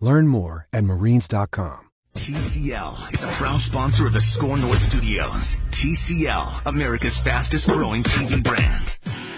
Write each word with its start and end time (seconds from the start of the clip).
Learn 0.00 0.28
more 0.28 0.66
at 0.72 0.84
marines.com. 0.84 1.80
TCL 2.16 3.14
is 3.14 3.22
a 3.22 3.36
proud 3.38 3.60
sponsor 3.70 4.06
of 4.06 4.12
the 4.12 4.22
SKOR 4.34 4.56
North 4.58 4.82
Studios. 4.90 5.42
TCL, 5.78 6.66
America's 6.66 7.14
fastest 7.22 7.66
growing 7.68 8.02
TV 8.02 8.42
brand. 8.42 8.90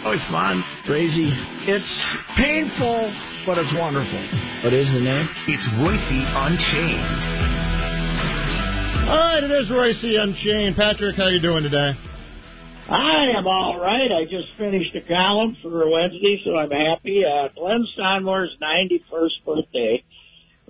Oh, 0.05 0.13
it's 0.13 0.25
fun, 0.33 0.65
crazy. 0.87 1.29
It's 1.69 1.93
painful, 2.37 3.13
but 3.45 3.59
it's 3.59 3.73
wonderful. 3.77 4.23
What 4.65 4.73
is 4.73 4.89
the 4.89 5.01
name? 5.01 5.29
It's 5.49 5.67
Reusse 5.77 6.25
Unchained. 6.33 7.21
All 9.13 9.29
right, 9.29 9.45
it 9.45 9.51
is 9.51 9.69
Reusse 9.69 10.17
Unchained. 10.23 10.77
Patrick, 10.77 11.17
how 11.17 11.29
you 11.29 11.41
doing 11.41 11.65
today? 11.65 11.93
I 12.89 13.39
am 13.39 13.47
all 13.47 13.79
right. 13.79 14.11
I 14.11 14.25
just 14.25 14.49
finished 14.59 14.97
a 14.97 15.07
column 15.07 15.57
for 15.63 15.89
Wednesday, 15.91 16.41
so 16.45 16.57
I'm 16.57 16.71
happy. 16.71 17.23
Uh, 17.25 17.49
Glen 17.55 17.87
Sonmor's 17.97 18.51
91st 18.61 19.45
birthday 19.47 20.03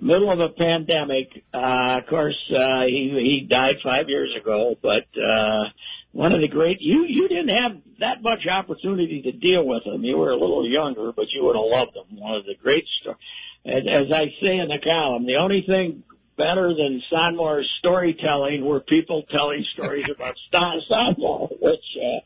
middle 0.01 0.31
of 0.31 0.39
a 0.39 0.49
pandemic. 0.49 1.43
Uh, 1.53 1.99
of 2.01 2.07
course, 2.07 2.37
uh, 2.51 2.81
he 2.87 3.11
he 3.13 3.47
died 3.49 3.75
five 3.83 4.09
years 4.09 4.31
ago, 4.39 4.75
but 4.81 5.05
uh, 5.21 5.63
one 6.11 6.33
of 6.33 6.41
the 6.41 6.47
great 6.47 6.81
you 6.81 7.05
you 7.07 7.29
didn't 7.29 7.55
have 7.55 7.71
that 7.99 8.21
much 8.21 8.47
opportunity 8.51 9.21
to 9.21 9.31
deal 9.31 9.65
with 9.65 9.83
him. 9.85 10.03
You 10.03 10.17
were 10.17 10.31
a 10.31 10.39
little 10.39 10.67
younger, 10.67 11.11
but 11.15 11.25
you 11.33 11.43
would 11.45 11.55
have 11.55 11.65
loved 11.65 11.95
him. 11.95 12.17
One 12.17 12.35
of 12.35 12.45
the 12.45 12.55
great 12.61 12.85
stories. 13.01 13.19
As, 13.63 13.83
as 13.87 14.11
I 14.11 14.25
say 14.41 14.57
in 14.57 14.69
the 14.69 14.79
column, 14.83 15.27
the 15.27 15.35
only 15.35 15.63
thing 15.67 16.03
better 16.35 16.73
than 16.73 17.01
Sonmor's 17.13 17.69
storytelling 17.77 18.65
were 18.65 18.79
people 18.79 19.23
telling 19.31 19.63
stories 19.73 20.09
about 20.15 20.35
Son 20.51 20.81
Sonmor, 20.89 21.49
which 21.61 21.85
uh, 22.01 22.19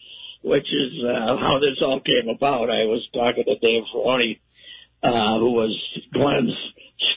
which 0.44 0.68
is 0.68 1.04
uh, 1.04 1.38
how 1.38 1.60
this 1.60 1.82
all 1.82 2.00
came 2.00 2.30
about. 2.30 2.70
I 2.70 2.86
was 2.86 3.06
talking 3.14 3.44
to 3.44 3.58
Dave 3.60 3.84
Ferroni, 3.94 4.40
uh, 5.04 5.40
who 5.40 5.52
was 5.52 5.76
Glenn's 6.14 6.54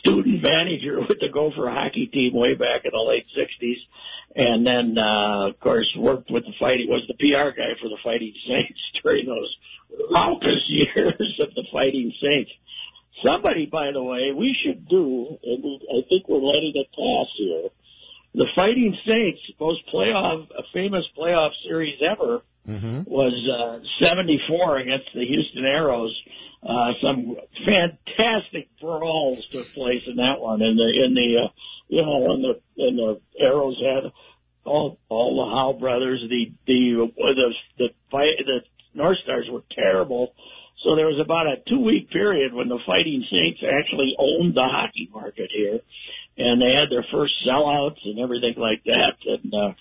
student 0.01 0.43
manager 0.43 1.01
with 1.01 1.19
the 1.21 1.29
Gopher 1.33 1.71
hockey 1.71 2.07
team 2.07 2.35
way 2.35 2.55
back 2.55 2.85
in 2.85 2.91
the 2.93 2.99
late 2.99 3.27
'60s, 3.37 3.79
and 4.35 4.67
then 4.67 4.97
uh, 4.99 5.49
of 5.49 5.61
course 5.61 5.89
worked 5.97 6.31
with 6.31 6.45
the 6.45 6.53
fighting 6.59 6.89
was 6.89 7.03
the 7.09 7.15
PR 7.15 7.51
guy 7.57 7.75
for 7.81 7.89
the 7.89 7.99
Fighting 8.03 8.35
Saints 8.49 8.81
during 9.03 9.27
those 9.27 9.57
raucous 10.11 10.65
years 10.69 11.41
of 11.41 11.55
the 11.55 11.65
Fighting 11.73 12.13
Saints. 12.23 12.51
Somebody, 13.25 13.67
by 13.67 13.91
the 13.91 14.03
way, 14.03 14.31
we 14.33 14.57
should 14.63 14.89
do, 14.89 15.39
and 15.43 15.81
I 15.91 16.07
think 16.09 16.29
we're 16.29 16.39
letting 16.39 16.73
it 16.75 16.87
pass 16.95 17.27
here. 17.37 17.69
The 18.35 18.47
Fighting 18.55 18.97
Saints, 19.05 19.41
most 19.59 19.81
playoff, 19.93 20.47
famous 20.73 21.05
playoff 21.19 21.51
series 21.67 21.99
ever, 22.01 22.43
mm-hmm. 22.67 23.03
was 23.07 23.83
uh, 24.03 24.07
74 24.07 24.79
against 24.79 25.07
the 25.15 25.27
Houston 25.27 25.65
Aeros 25.65 26.13
uh, 26.63 26.91
some 27.03 27.37
fantastic 27.65 28.69
brawls 28.81 29.47
took 29.53 29.67
place 29.75 30.03
in 30.07 30.17
that 30.17 30.41
one, 30.41 30.61
and 30.61 30.77
the 30.77 31.05
in 31.05 31.15
the 31.15 31.45
uh, 31.45 31.49
you 31.89 32.03
know 32.03 32.35
in 32.35 32.43
the 32.43 32.85
in 32.85 32.97
the 32.97 33.21
Aeros 33.41 33.77
had 33.79 34.11
all 34.65 34.99
all 35.09 35.37
the 35.37 35.55
Howe 35.55 35.79
brothers, 35.79 36.21
the 36.29 36.53
the 36.67 37.11
the 37.17 37.55
the 37.79 37.89
fight 38.11 38.39
the 38.45 38.61
North 38.93 39.19
Stars 39.23 39.47
were 39.51 39.63
terrible. 39.71 40.35
So 40.83 40.97
there 40.97 41.07
was 41.07 41.21
about 41.25 41.47
a 41.47 41.63
two 41.69 41.81
week 41.81 42.11
period 42.11 42.53
when 42.53 42.69
the 42.69 42.79
Fighting 42.87 43.25
Saints 43.31 43.61
actually 43.63 44.17
owned 44.19 44.55
the 44.55 44.67
hockey 44.67 45.09
market 45.13 45.51
here, 45.55 45.79
and 46.39 46.61
they 46.61 46.75
had 46.75 46.91
their 46.91 47.07
first 47.13 47.35
sellouts 47.47 48.05
and 48.05 48.19
everything 48.19 48.55
like 48.57 48.83
that, 48.85 49.15
and. 49.27 49.55
uh 49.55 49.75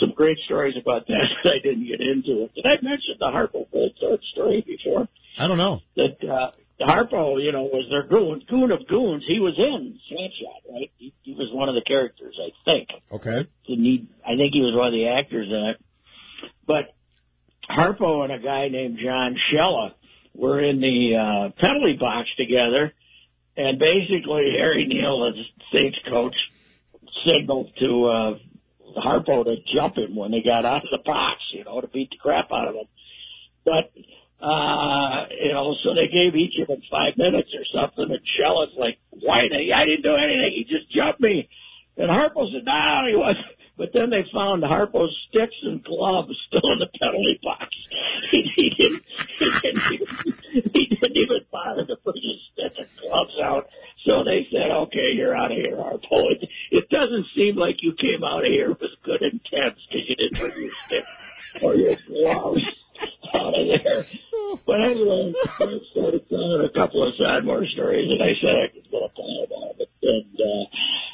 some 0.00 0.12
great 0.16 0.38
stories 0.46 0.74
about 0.80 1.06
that 1.06 1.26
that 1.44 1.52
I 1.52 1.58
didn't 1.62 1.86
get 1.86 2.00
into. 2.00 2.48
Did 2.54 2.66
I 2.66 2.76
mention 2.82 3.16
the 3.18 3.26
Harpo 3.26 3.66
Goldthorpe 3.72 4.22
story 4.32 4.64
before? 4.66 5.08
I 5.38 5.46
don't 5.46 5.58
know. 5.58 5.80
That 5.96 6.16
uh, 6.28 6.50
Harpo, 6.80 7.42
you 7.42 7.52
know, 7.52 7.64
was 7.64 7.86
their 7.90 8.04
goon, 8.04 8.42
goon 8.48 8.70
of 8.70 8.86
goons. 8.88 9.24
He 9.26 9.38
was 9.38 9.54
in 9.58 9.98
Slapshot, 10.10 10.72
right? 10.72 10.90
He, 10.96 11.12
he 11.22 11.34
was 11.34 11.50
one 11.52 11.68
of 11.68 11.74
the 11.74 11.82
characters, 11.82 12.38
I 12.40 12.50
think. 12.64 12.88
Okay. 13.12 13.48
Didn't 13.66 13.84
he, 13.84 14.08
I 14.24 14.36
think 14.36 14.52
he 14.52 14.60
was 14.60 14.74
one 14.74 14.88
of 14.88 14.92
the 14.92 15.08
actors 15.08 15.48
in 15.48 15.74
it. 15.74 15.80
But 16.66 16.94
Harpo 17.68 18.24
and 18.24 18.32
a 18.32 18.38
guy 18.38 18.68
named 18.68 18.98
John 19.02 19.36
Shella 19.52 19.92
were 20.34 20.62
in 20.62 20.80
the 20.80 21.16
uh, 21.16 21.60
penalty 21.60 21.96
box 21.98 22.28
together, 22.36 22.94
and 23.56 23.78
basically 23.78 24.54
Harry 24.58 24.86
Neale, 24.86 25.32
the 25.32 25.42
Saints 25.72 25.98
coach, 26.08 26.34
signaled 27.26 27.70
to 27.78 28.06
uh, 28.06 28.38
Harpo 28.96 29.44
to 29.44 29.56
jump 29.74 29.96
him 29.96 30.16
when 30.16 30.30
they 30.30 30.42
got 30.42 30.64
out 30.64 30.84
of 30.84 30.90
the 30.90 31.02
box, 31.04 31.40
you 31.52 31.64
know, 31.64 31.80
to 31.80 31.88
beat 31.88 32.10
the 32.10 32.16
crap 32.16 32.50
out 32.52 32.68
of 32.68 32.74
him. 32.74 32.88
But 33.64 33.92
uh, 34.40 35.28
you 35.28 35.52
know, 35.52 35.74
so 35.84 35.92
they 35.92 36.08
gave 36.08 36.34
each 36.34 36.56
of 36.62 36.68
them 36.68 36.80
five 36.90 37.16
minutes 37.18 37.50
or 37.52 37.64
something, 37.74 38.08
and 38.08 38.24
Shella's 38.36 38.72
like, 38.78 38.98
why? 39.10 39.44
I 39.44 39.84
didn't 39.84 40.02
do 40.02 40.16
anything. 40.16 40.52
He 40.56 40.64
just 40.64 40.90
jumped 40.90 41.20
me. 41.20 41.48
And 41.96 42.08
Harpo 42.08 42.48
said, 42.50 42.64
no, 42.64 43.04
he 43.08 43.16
wasn't. 43.16 43.46
But 43.80 43.94
then 43.94 44.10
they 44.10 44.28
found 44.34 44.62
Harpo's 44.62 45.16
sticks 45.30 45.56
and 45.62 45.82
gloves 45.82 46.36
still 46.48 46.70
in 46.70 46.80
the 46.80 46.90
penalty 47.00 47.40
box. 47.42 47.64
He, 48.30 48.44
he 48.54 48.68
didn't. 48.76 49.02
He 49.38 49.48
didn't 49.62 49.82
even. 49.94 50.06
He 50.74 50.86
didn't 51.00 51.16
even 51.16 51.40
bother 51.50 51.86
to 51.86 51.96
put 52.04 52.14
his 52.16 52.44
sticks 52.52 52.76
and 52.76 52.88
gloves 53.00 53.32
out. 53.42 53.70
So 54.06 54.24
they 54.24 54.46
said, 54.50 54.70
"Okay, 54.70 55.12
you're 55.14 55.36
out 55.36 55.52
of 55.52 55.58
here, 55.58 55.76
Harpo." 55.76 56.32
It, 56.32 56.48
it 56.70 56.88
doesn't 56.88 57.26
seem 57.36 57.56
like 57.56 57.76
you 57.82 57.92
came 58.00 58.24
out 58.24 58.44
of 58.44 58.50
here 58.50 58.70
with 58.70 58.90
good 59.04 59.22
intent 59.22 59.76
because 59.88 60.08
you 60.08 60.16
didn't 60.16 60.40
put 60.40 60.56
your 60.56 60.70
stick 60.86 61.04
or 61.62 61.74
your 61.74 61.96
gloves 62.06 62.62
out 63.34 63.54
of 63.54 63.66
there. 63.66 64.04
But 64.66 64.80
anyway, 64.80 65.32
I 65.36 65.78
started 65.92 66.28
telling 66.28 66.64
a 66.64 66.72
couple 66.72 67.06
of 67.06 67.14
Sonmor 67.20 67.66
stories, 67.72 68.10
and 68.10 68.22
I 68.22 68.32
said 68.40 68.56
I 68.56 68.68
could 68.72 68.90
get 68.90 69.02
a 69.02 69.08
call 69.14 69.46
about 69.46 69.80
it. 69.80 69.90
And 70.02 70.40
uh, 70.40 70.64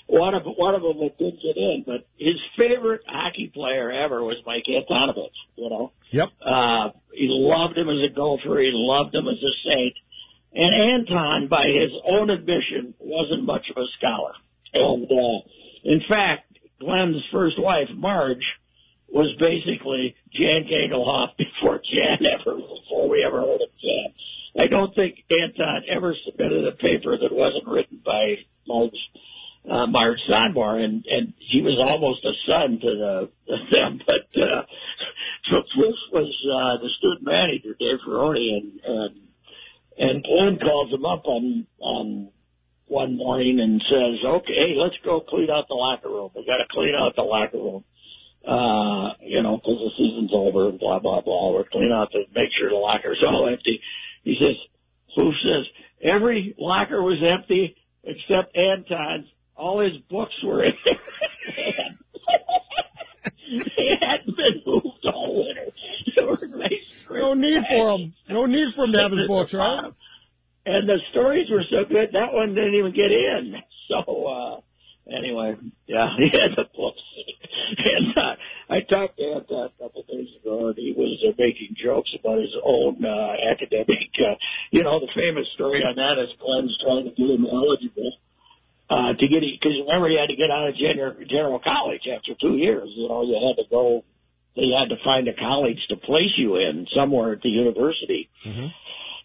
one 0.06 0.34
of 0.34 0.44
one 0.56 0.74
of 0.74 0.82
them 0.82 0.98
that 1.00 1.18
didn't 1.18 1.42
get 1.42 1.56
in, 1.56 1.84
but 1.84 2.06
his 2.18 2.36
favorite 2.56 3.02
hockey 3.06 3.50
player 3.52 3.90
ever 3.90 4.22
was 4.22 4.36
Mike 4.46 4.64
Antonovich. 4.68 5.34
You 5.56 5.70
know. 5.70 5.92
Yep. 6.10 6.28
Uh, 6.40 6.90
he 7.12 7.26
loved 7.28 7.76
him 7.76 7.88
as 7.88 8.10
a 8.10 8.14
golfer. 8.14 8.60
He 8.60 8.70
loved 8.72 9.14
him 9.14 9.26
as 9.26 9.42
a 9.42 9.54
saint. 9.68 9.94
And 10.56 10.72
Anton, 10.72 11.48
by 11.48 11.66
his 11.66 11.92
own 12.08 12.30
admission, 12.30 12.94
wasn't 12.98 13.44
much 13.44 13.66
of 13.70 13.76
a 13.76 13.86
scholar. 13.98 14.32
And 14.72 15.04
uh, 15.04 15.48
in 15.84 16.00
fact, 16.08 16.58
Glenn's 16.80 17.22
first 17.30 17.60
wife, 17.60 17.88
Marge, 17.94 18.44
was 19.08 19.36
basically 19.38 20.16
Jan 20.32 20.64
Gangelhoff 20.64 21.36
before 21.38 21.80
Jan 21.84 22.24
ever, 22.24 22.56
before 22.56 23.08
we 23.08 23.22
ever 23.22 23.40
heard 23.40 23.60
of 23.60 23.68
Jan. 23.82 24.14
I 24.58 24.66
don't 24.68 24.94
think 24.94 25.24
Anton 25.30 25.82
ever 25.94 26.14
submitted 26.24 26.66
a 26.66 26.72
paper 26.72 27.18
that 27.18 27.32
wasn't 27.32 27.68
written 27.68 28.00
by 28.02 28.36
Marge, 28.66 28.96
uh, 29.70 29.86
Marge 29.86 30.20
Sonmor, 30.30 30.82
and, 30.82 31.04
and 31.04 31.34
he 31.38 31.60
was 31.60 31.76
almost 31.78 32.24
a 32.24 32.32
son 32.50 32.80
to 32.80 33.28
the, 33.46 33.56
them, 33.72 34.00
but, 34.06 34.42
uh, 34.42 34.62
so 35.50 35.62
Chris 35.74 35.94
was, 36.12 36.32
uh, 36.48 36.82
the 36.82 36.88
student 36.96 37.24
manager, 37.24 37.76
Dave 37.78 37.98
Ferroni, 38.08 38.56
and, 38.56 38.80
and, 38.82 39.20
and 39.98 40.22
Glenn 40.22 40.58
calls 40.58 40.92
him 40.92 41.04
up 41.04 41.26
on, 41.26 41.66
on 41.80 42.28
one 42.86 43.16
morning 43.16 43.60
and 43.60 43.82
says, 43.90 44.24
okay, 44.24 44.74
let's 44.76 44.96
go 45.04 45.20
clean 45.20 45.50
out 45.50 45.68
the 45.68 45.74
locker 45.74 46.08
room. 46.08 46.30
We 46.34 46.44
got 46.46 46.58
to 46.58 46.66
clean 46.70 46.94
out 46.94 47.16
the 47.16 47.22
locker 47.22 47.58
room. 47.58 47.84
Uh, 48.46 49.14
you 49.22 49.42
know, 49.42 49.58
cause 49.58 49.78
the 49.78 49.90
season's 49.96 50.30
over 50.32 50.68
and 50.68 50.78
blah, 50.78 51.00
blah, 51.00 51.20
blah. 51.20 51.52
We're 51.52 51.64
clean 51.64 51.90
out 51.90 52.12
to 52.12 52.24
make 52.34 52.50
sure 52.58 52.68
the 52.68 52.76
locker's 52.76 53.22
all 53.26 53.48
empty. 53.48 53.80
He 54.22 54.36
says, 54.38 54.54
who 55.16 55.32
says 55.42 55.66
every 56.00 56.54
locker 56.58 57.02
was 57.02 57.18
empty 57.24 57.76
except 58.04 58.56
Anton's. 58.56 59.26
All 59.56 59.80
his 59.80 59.96
books 60.10 60.34
were 60.44 60.64
in 60.64 60.74
there. 60.84 60.94
they 63.76 63.98
hadn't 64.00 64.36
been 64.36 64.62
moved 64.66 65.06
all 65.06 65.44
winter. 65.44 65.72
no 67.10 67.34
need 67.34 67.62
for 67.68 67.90
him. 67.90 68.14
No 68.28 68.46
need 68.46 68.74
for 68.74 68.84
him 68.84 68.92
to 68.92 68.98
have 69.00 69.12
his 69.12 69.26
books, 69.28 69.52
right? 69.52 69.92
And 70.66 70.88
the 70.88 70.98
stories 71.12 71.46
were 71.50 71.62
so 71.70 71.88
good 71.88 72.10
that 72.12 72.32
one 72.32 72.54
didn't 72.54 72.74
even 72.74 72.92
get 72.92 73.12
in. 73.12 73.54
So 73.86 74.02
uh 74.02 74.60
anyway, 75.06 75.54
yeah, 75.86 76.10
he 76.18 76.26
had 76.36 76.58
the 76.58 76.66
books. 76.74 76.98
and 77.78 78.18
uh, 78.18 78.34
I 78.68 78.80
talked 78.82 79.16
to 79.18 79.22
Ant 79.22 79.46
a 79.46 79.70
couple 79.78 80.02
of 80.02 80.08
days 80.08 80.26
ago, 80.42 80.68
and 80.68 80.76
he 80.76 80.90
was 80.96 81.22
uh, 81.22 81.38
making 81.38 81.76
jokes 81.78 82.10
about 82.18 82.42
his 82.42 82.50
own 82.64 82.98
uh, 83.04 83.34
academic. 83.46 84.10
Uh, 84.18 84.34
you 84.72 84.82
know, 84.82 84.98
the 84.98 85.06
famous 85.14 85.46
story 85.54 85.86
on 85.86 85.94
that 85.94 86.18
is 86.18 86.34
Glenn's 86.42 86.76
trying 86.82 87.04
to 87.06 87.14
get 87.14 87.30
him 87.30 87.46
eligible 87.46 88.10
uh, 88.90 89.14
to 89.14 89.24
get 89.28 89.42
because 89.42 89.74
remember 89.86 90.08
he 90.08 90.18
had 90.18 90.30
to 90.30 90.38
get 90.38 90.50
out 90.50 90.68
of 90.68 90.74
general, 90.76 91.14
general 91.26 91.58
college 91.58 92.02
after 92.10 92.34
two 92.40 92.56
years. 92.56 92.88
You 92.94 93.08
know, 93.08 93.22
you 93.22 93.38
had 93.38 93.62
to 93.62 93.68
go. 93.70 94.04
They 94.56 94.72
had 94.72 94.88
to 94.88 94.96
find 95.04 95.28
a 95.28 95.34
college 95.34 95.78
to 95.90 95.96
place 95.96 96.32
you 96.38 96.56
in 96.56 96.86
somewhere 96.96 97.34
at 97.34 97.42
the 97.42 97.50
university. 97.50 98.30
Mm-hmm. 98.46 98.66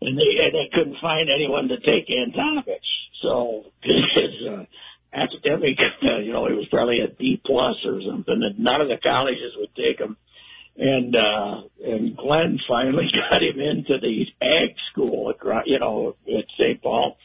And 0.02 0.18
they 0.18 0.44
and 0.44 0.54
they 0.54 0.70
couldn't 0.74 0.98
find 1.02 1.30
anyone 1.34 1.70
to 1.70 1.80
take 1.80 2.08
Antonovich. 2.10 2.92
So 3.22 3.66
his 3.82 4.48
uh, 4.50 4.66
academic, 5.14 5.78
uh, 6.04 6.20
you 6.20 6.34
know, 6.34 6.48
he 6.48 6.54
was 6.54 6.68
probably 6.70 7.00
a 7.00 7.08
D 7.08 7.42
plus 7.46 7.76
or 7.86 8.02
something, 8.02 8.42
and 8.44 8.60
none 8.60 8.82
of 8.82 8.90
the 8.90 8.98
colleges 9.02 9.54
would 9.58 9.74
take 9.76 10.00
him. 10.00 10.18
And 10.76 11.16
uh, 11.16 11.62
and 11.86 12.18
Glenn 12.18 12.60
finally 12.68 13.10
got 13.32 13.42
him 13.42 13.60
into 13.60 14.00
the 14.02 14.26
ag 14.42 14.76
school, 14.92 15.32
at, 15.32 15.68
you 15.68 15.80
know, 15.80 16.16
at 16.28 16.46
St. 16.58 16.82
Paul. 16.82 17.18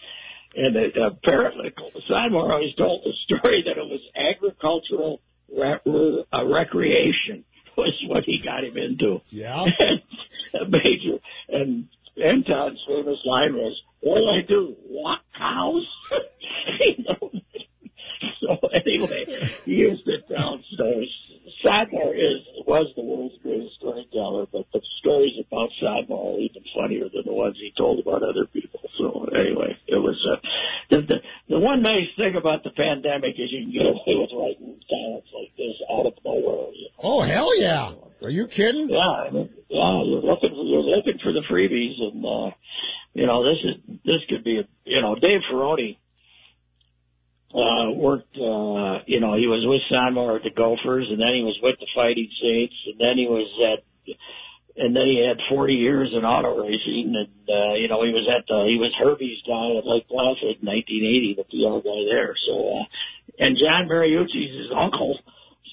And 0.55 0.75
it, 0.77 0.97
uh, 0.97 1.11
apparently, 1.11 1.73
Sonmor 2.09 2.53
always 2.53 2.75
told 2.77 3.05
the 3.05 3.13
story 3.37 3.65
that 3.67 3.79
it 3.79 3.85
was 3.85 4.01
agricultural 4.15 5.21
re- 5.51 6.25
uh, 6.33 6.45
recreation 6.47 7.45
was 7.77 7.95
what 8.09 8.25
he 8.25 8.41
got 8.43 8.65
him 8.65 8.77
into. 8.77 9.21
Yeah. 9.31 9.65
a 10.55 10.69
major 10.69 11.19
and 11.49 11.89
Anton's 12.23 12.83
famous 12.87 13.19
line 13.27 13.55
was, 13.55 13.81
"All 14.03 14.31
I 14.31 14.47
do 14.47 14.75
walk 14.89 15.21
cows." 15.37 15.87
you 16.81 17.05
know? 17.05 17.31
so 18.41 18.69
anyway, 18.69 19.27
he 19.65 19.73
used 19.73 20.05
to 20.07 20.21
tell 20.23 20.59
Sonmor 21.65 22.13
is 22.13 22.43
was 22.67 22.91
the 22.97 23.03
world's 23.03 23.37
greatest 23.43 23.77
storyteller, 23.79 24.47
but 24.53 24.67
the 24.73 24.81
stories 25.01 25.33
about 25.41 25.71
Sonmor 25.81 26.37
are 26.37 26.41
even 26.41 26.63
funnier 26.75 27.09
than 27.09 27.25
the 27.25 27.33
ones 27.33 27.57
he 27.57 27.73
told 27.77 28.01
about 28.01 28.23
other 28.23 28.47
people. 28.53 28.81
So 28.99 29.29
anyway, 29.33 29.77
it 29.87 29.97
was 29.97 30.19
uh, 30.27 30.37
the, 30.91 31.01
the 31.07 31.19
the 31.49 31.59
one 31.59 31.83
nice 31.83 32.11
thing 32.17 32.37
about 32.37 32.65
the 32.65 32.71
pandemic 32.71 33.39
is 33.39 33.53
you 33.53 33.65
can 33.65 33.73
get 33.73 33.87
away 33.87 34.15
with 34.21 34.33
writing 34.37 34.77
talents 34.89 35.31
like 35.33 35.53
this 35.57 35.77
out 35.91 36.07
of 36.07 36.15
nowhere. 36.25 36.73
You 36.75 36.89
know? 36.93 37.03
Oh 37.03 37.23
hell 37.23 37.53
yeah! 37.61 37.93
Are 38.23 38.31
you 38.31 38.49
kidding? 38.49 38.89
Yeah, 38.91 38.99
I 38.99 39.31
mean, 39.31 39.49
yeah, 39.69 40.03
you're 40.05 40.25
looking 40.25 40.51
for 40.51 40.65
you're 40.65 40.85
looking 40.85 41.19
for 41.23 41.33
the 41.33 41.45
freebies, 41.49 41.97
and 42.01 42.25
uh, 42.25 42.51
you 43.15 43.27
know 43.27 43.45
this 43.45 43.61
is 43.65 44.01
this 44.05 44.23
could 44.29 44.45
be 44.45 44.59
a 44.59 44.65
you 44.85 45.01
know 45.01 45.15
Dave 45.15 45.41
Ferroni 45.51 45.99
uh, 47.55 47.91
worked, 47.95 48.35
uh, 48.37 49.05
you 49.07 49.21
know, 49.21 49.35
he 49.37 49.47
was 49.47 49.65
with 49.65 49.83
Sonmor 49.91 50.37
at 50.37 50.43
the 50.43 50.51
Gophers, 50.51 51.07
and 51.11 51.21
then 51.21 51.35
he 51.35 51.43
was 51.43 51.59
with 51.63 51.79
the 51.79 51.87
Fighting 51.95 52.29
Saints, 52.43 52.75
and 52.87 52.99
then 53.01 53.17
he 53.17 53.27
was 53.27 53.47
at, 53.63 53.85
and 54.77 54.95
then 54.95 55.07
he 55.07 55.25
had 55.25 55.39
40 55.49 55.73
years 55.75 56.11
in 56.13 56.25
auto 56.25 56.61
racing, 56.61 57.15
and, 57.15 57.49
uh, 57.49 57.75
you 57.75 57.89
know, 57.89 58.03
he 58.05 58.13
was 58.13 58.29
at 58.29 58.45
the, 58.47 58.67
he 58.69 58.77
was 58.77 58.93
Herbie's 58.99 59.41
guy 59.47 59.79
at 59.79 59.87
Lake 59.87 60.09
Placid 60.09 60.61
in 60.61 60.67
1980, 60.69 61.39
the 61.39 61.49
PR 61.49 61.81
guy 61.81 62.01
there, 62.11 62.35
so, 62.47 62.83
uh, 62.83 62.85
and 63.39 63.57
John 63.57 63.89
Mariucci's 63.89 64.67
his 64.67 64.73
uncle, 64.77 65.19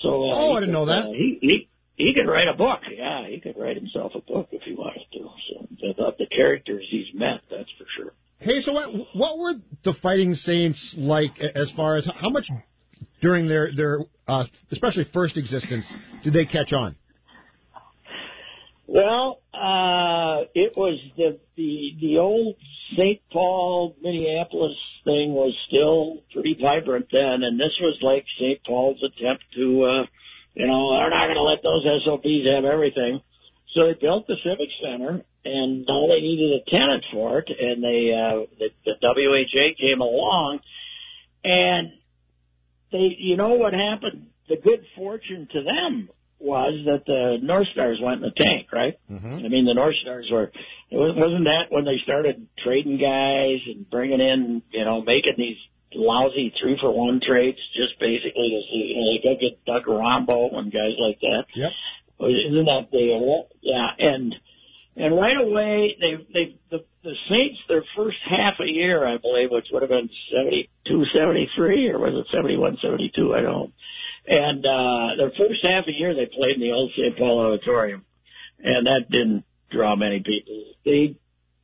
so, 0.02 0.10
uh, 0.30 0.36
Oh, 0.36 0.54
I 0.56 0.60
didn't 0.62 0.74
know 0.74 0.86
that. 0.86 1.10
Uh, 1.10 1.12
he, 1.12 1.38
he, 1.42 1.68
he 1.96 2.14
could 2.14 2.30
write 2.30 2.48
a 2.48 2.56
book, 2.56 2.80
yeah, 2.90 3.28
he 3.28 3.42
could 3.42 3.58
write 3.58 3.76
himself 3.76 4.14
a 4.16 4.22
book 4.22 4.50
if 4.52 4.62
he 4.64 4.74
wanted 4.74 5.04
to, 5.14 5.30
so, 5.50 5.68
the, 5.82 6.16
the 6.20 6.28
characters 6.28 6.86
he's 6.90 7.12
met, 7.14 7.42
that's 7.50 7.72
for 7.78 7.86
sure. 7.98 8.14
Hey, 8.44 8.62
so 8.62 8.74
what 8.74 8.90
what 9.14 9.38
were 9.40 9.54
the 9.86 9.94
Fighting 10.02 10.36
Saints 10.36 10.78
like 10.98 11.32
as 11.40 11.70
far 11.78 11.96
as 11.96 12.06
how 12.20 12.28
much 12.28 12.46
during 13.22 13.48
their 13.48 13.74
their 13.74 14.00
uh, 14.28 14.44
especially 14.70 15.08
first 15.14 15.38
existence 15.38 15.86
did 16.26 16.34
they 16.34 16.46
catch 16.46 16.74
on? 16.74 16.98
Well, 18.86 19.40
uh, 19.54 20.44
it 20.54 20.74
was 20.76 21.00
the 21.16 21.40
the 21.56 21.92
the 22.02 22.18
old 22.18 22.58
St. 22.98 23.22
Paul 23.32 23.96
Minneapolis 24.02 24.76
thing 25.06 25.34
was 25.34 25.56
still 25.68 26.22
pretty 26.34 26.58
vibrant 26.62 27.08
then, 27.14 27.44
and 27.44 27.58
this 27.58 27.72
was 27.80 27.98
like 28.02 28.26
St. 28.40 28.60
Paul's 28.66 29.02
attempt 29.02 29.44
to, 29.56 29.84
uh, 29.84 30.06
you 30.54 30.68
know, 30.68 30.98
they're 30.98 31.10
not 31.10 31.28
going 31.28 31.36
to 31.36 31.44
let 31.44 31.64
those 31.64 31.86
SOBs 32.06 32.46
have 32.54 32.66
everything. 32.66 33.22
So 33.74 33.88
they 33.88 33.94
built 33.94 34.28
the 34.28 34.36
Civic 34.44 34.70
Center, 34.84 35.24
and 35.46 35.86
now 35.88 36.08
they 36.08 36.22
needed 36.22 36.62
a 36.62 36.70
tenant 36.70 37.04
for 37.12 37.40
it, 37.40 37.50
and 37.50 37.84
they 37.84 38.12
uh, 38.14 38.46
the, 38.60 38.70
the 38.86 38.96
WHA 39.02 39.76
came 39.80 40.02
along, 40.02 40.60
and 41.44 41.92
they, 42.92 43.16
you 43.18 43.36
know, 43.36 43.50
what 43.56 43.74
happened? 43.74 44.28
The 44.48 44.58
good 44.58 44.86
fortune 44.96 45.48
to 45.52 45.64
them 45.64 46.10
was 46.40 46.74
that 46.86 47.06
the 47.06 47.38
North 47.42 47.68
Stars 47.72 48.00
went 48.02 48.24
in 48.24 48.30
the 48.30 48.44
tank, 48.44 48.68
right? 48.72 49.00
Mm-hmm. 49.10 49.46
I 49.46 49.48
mean, 49.48 49.66
the 49.66 49.74
North 49.74 49.96
Stars 50.02 50.28
were. 50.32 50.52
It 50.92 50.98
was, 50.98 51.16
wasn't 51.16 51.46
that 51.46 51.72
when 51.72 51.86
they 51.86 51.98
started 52.04 52.48
trading 52.64 52.98
guys 53.00 53.60
and 53.66 53.90
bringing 53.90 54.20
in, 54.20 54.62
you 54.72 54.86
know, 54.86 55.02
making 55.02 55.36
these 55.38 55.58
lousy 55.96 56.54
three 56.62 56.78
for 56.80 56.92
one 56.92 57.20
trades 57.26 57.58
just 57.76 58.00
basically 58.00 58.50
to 58.50 58.62
see, 58.70 58.94
you 58.94 58.96
know, 58.96 59.08
they 59.10 59.24
go 59.24 59.40
get 59.40 59.66
Doug 59.66 59.88
Rombough 59.88 60.58
and 60.58 60.72
guys 60.72 60.96
like 61.00 61.20
that. 61.22 61.46
Yep. 61.56 61.72
Isn't 62.20 62.66
that 62.66 62.88
the 62.92 63.44
yeah? 63.62 63.88
And 63.98 64.36
and 64.96 65.16
right 65.16 65.38
away 65.38 65.96
they 66.00 66.16
they 66.34 66.56
the 66.70 66.86
the 67.04 67.14
Saints 67.30 67.60
their 67.68 67.84
first 67.96 68.18
half 68.30 68.56
a 68.60 68.70
year 68.70 69.06
I 69.06 69.18
believe 69.18 69.50
which 69.52 69.68
would 69.72 69.82
have 69.82 69.90
been 69.90 70.10
seventy 70.32 70.70
two 70.88 71.04
seventy 71.16 71.50
three 71.56 71.90
or 71.90 72.00
was 72.00 72.14
it 72.14 72.28
seventy 72.34 72.58
one 72.58 72.78
seventy 72.82 73.12
two 73.16 73.34
I 73.34 73.42
don't. 73.42 73.74
And 74.28 74.66
uh 74.66 75.16
their 75.18 75.32
first 75.38 75.64
half 75.64 75.86
a 75.88 75.92
year 75.92 76.14
they 76.14 76.26
played 76.26 76.56
in 76.56 76.62
the 76.62 76.72
old 76.72 76.92
St. 76.98 77.18
Paul 77.18 77.40
Auditorium, 77.40 78.06
and 78.60 78.88
that 78.88 79.10
didn't 79.10 79.44
draw 79.72 79.96
many 79.96 80.20
people. 80.20 80.64
They 80.86 81.16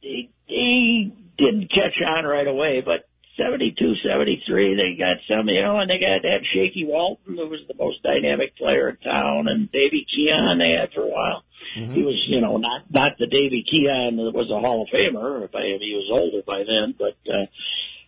they 0.01 0.29
they 0.47 1.13
didn't 1.37 1.71
catch 1.71 1.95
on 2.05 2.25
right 2.25 2.47
away, 2.47 2.81
but 2.83 3.08
72, 3.39 3.95
73, 4.03 4.75
they 4.75 4.99
got 4.99 5.17
some, 5.31 5.47
you 5.47 5.63
know, 5.63 5.79
and 5.79 5.89
they 5.89 5.99
got 5.99 6.21
that 6.23 6.43
Shakey 6.53 6.83
Walton, 6.85 7.37
who 7.37 7.47
was 7.47 7.63
the 7.67 7.79
most 7.79 8.03
dynamic 8.03 8.57
player 8.57 8.89
in 8.89 8.97
town, 8.97 9.47
and 9.47 9.71
Davy 9.71 10.05
Keon 10.05 10.59
they 10.59 10.75
had 10.75 10.91
for 10.93 11.07
a 11.07 11.07
while. 11.07 11.43
Mm-hmm. 11.77 11.93
He 11.93 12.03
was, 12.03 12.19
you 12.27 12.41
know, 12.41 12.57
not 12.57 12.91
not 12.91 13.17
the 13.17 13.27
Davy 13.27 13.63
Keon 13.63 14.17
that 14.17 14.35
was 14.35 14.51
a 14.51 14.59
Hall 14.59 14.83
of 14.83 14.89
Famer. 14.91 15.51
By 15.51 15.63
he 15.63 15.95
was 15.95 16.09
older 16.11 16.43
by 16.45 16.63
then, 16.67 16.95
but 16.97 17.17
uh, 17.31 17.45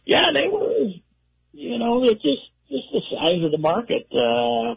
yeah, 0.05 0.31
they 0.33 0.47
were, 0.47 0.91
you 1.53 1.77
know, 1.79 2.03
it's 2.03 2.21
just 2.21 2.43
just 2.69 2.87
the 2.91 3.01
size 3.11 3.43
of 3.43 3.51
the 3.51 3.61
market. 3.61 4.07
Uh, 4.11 4.75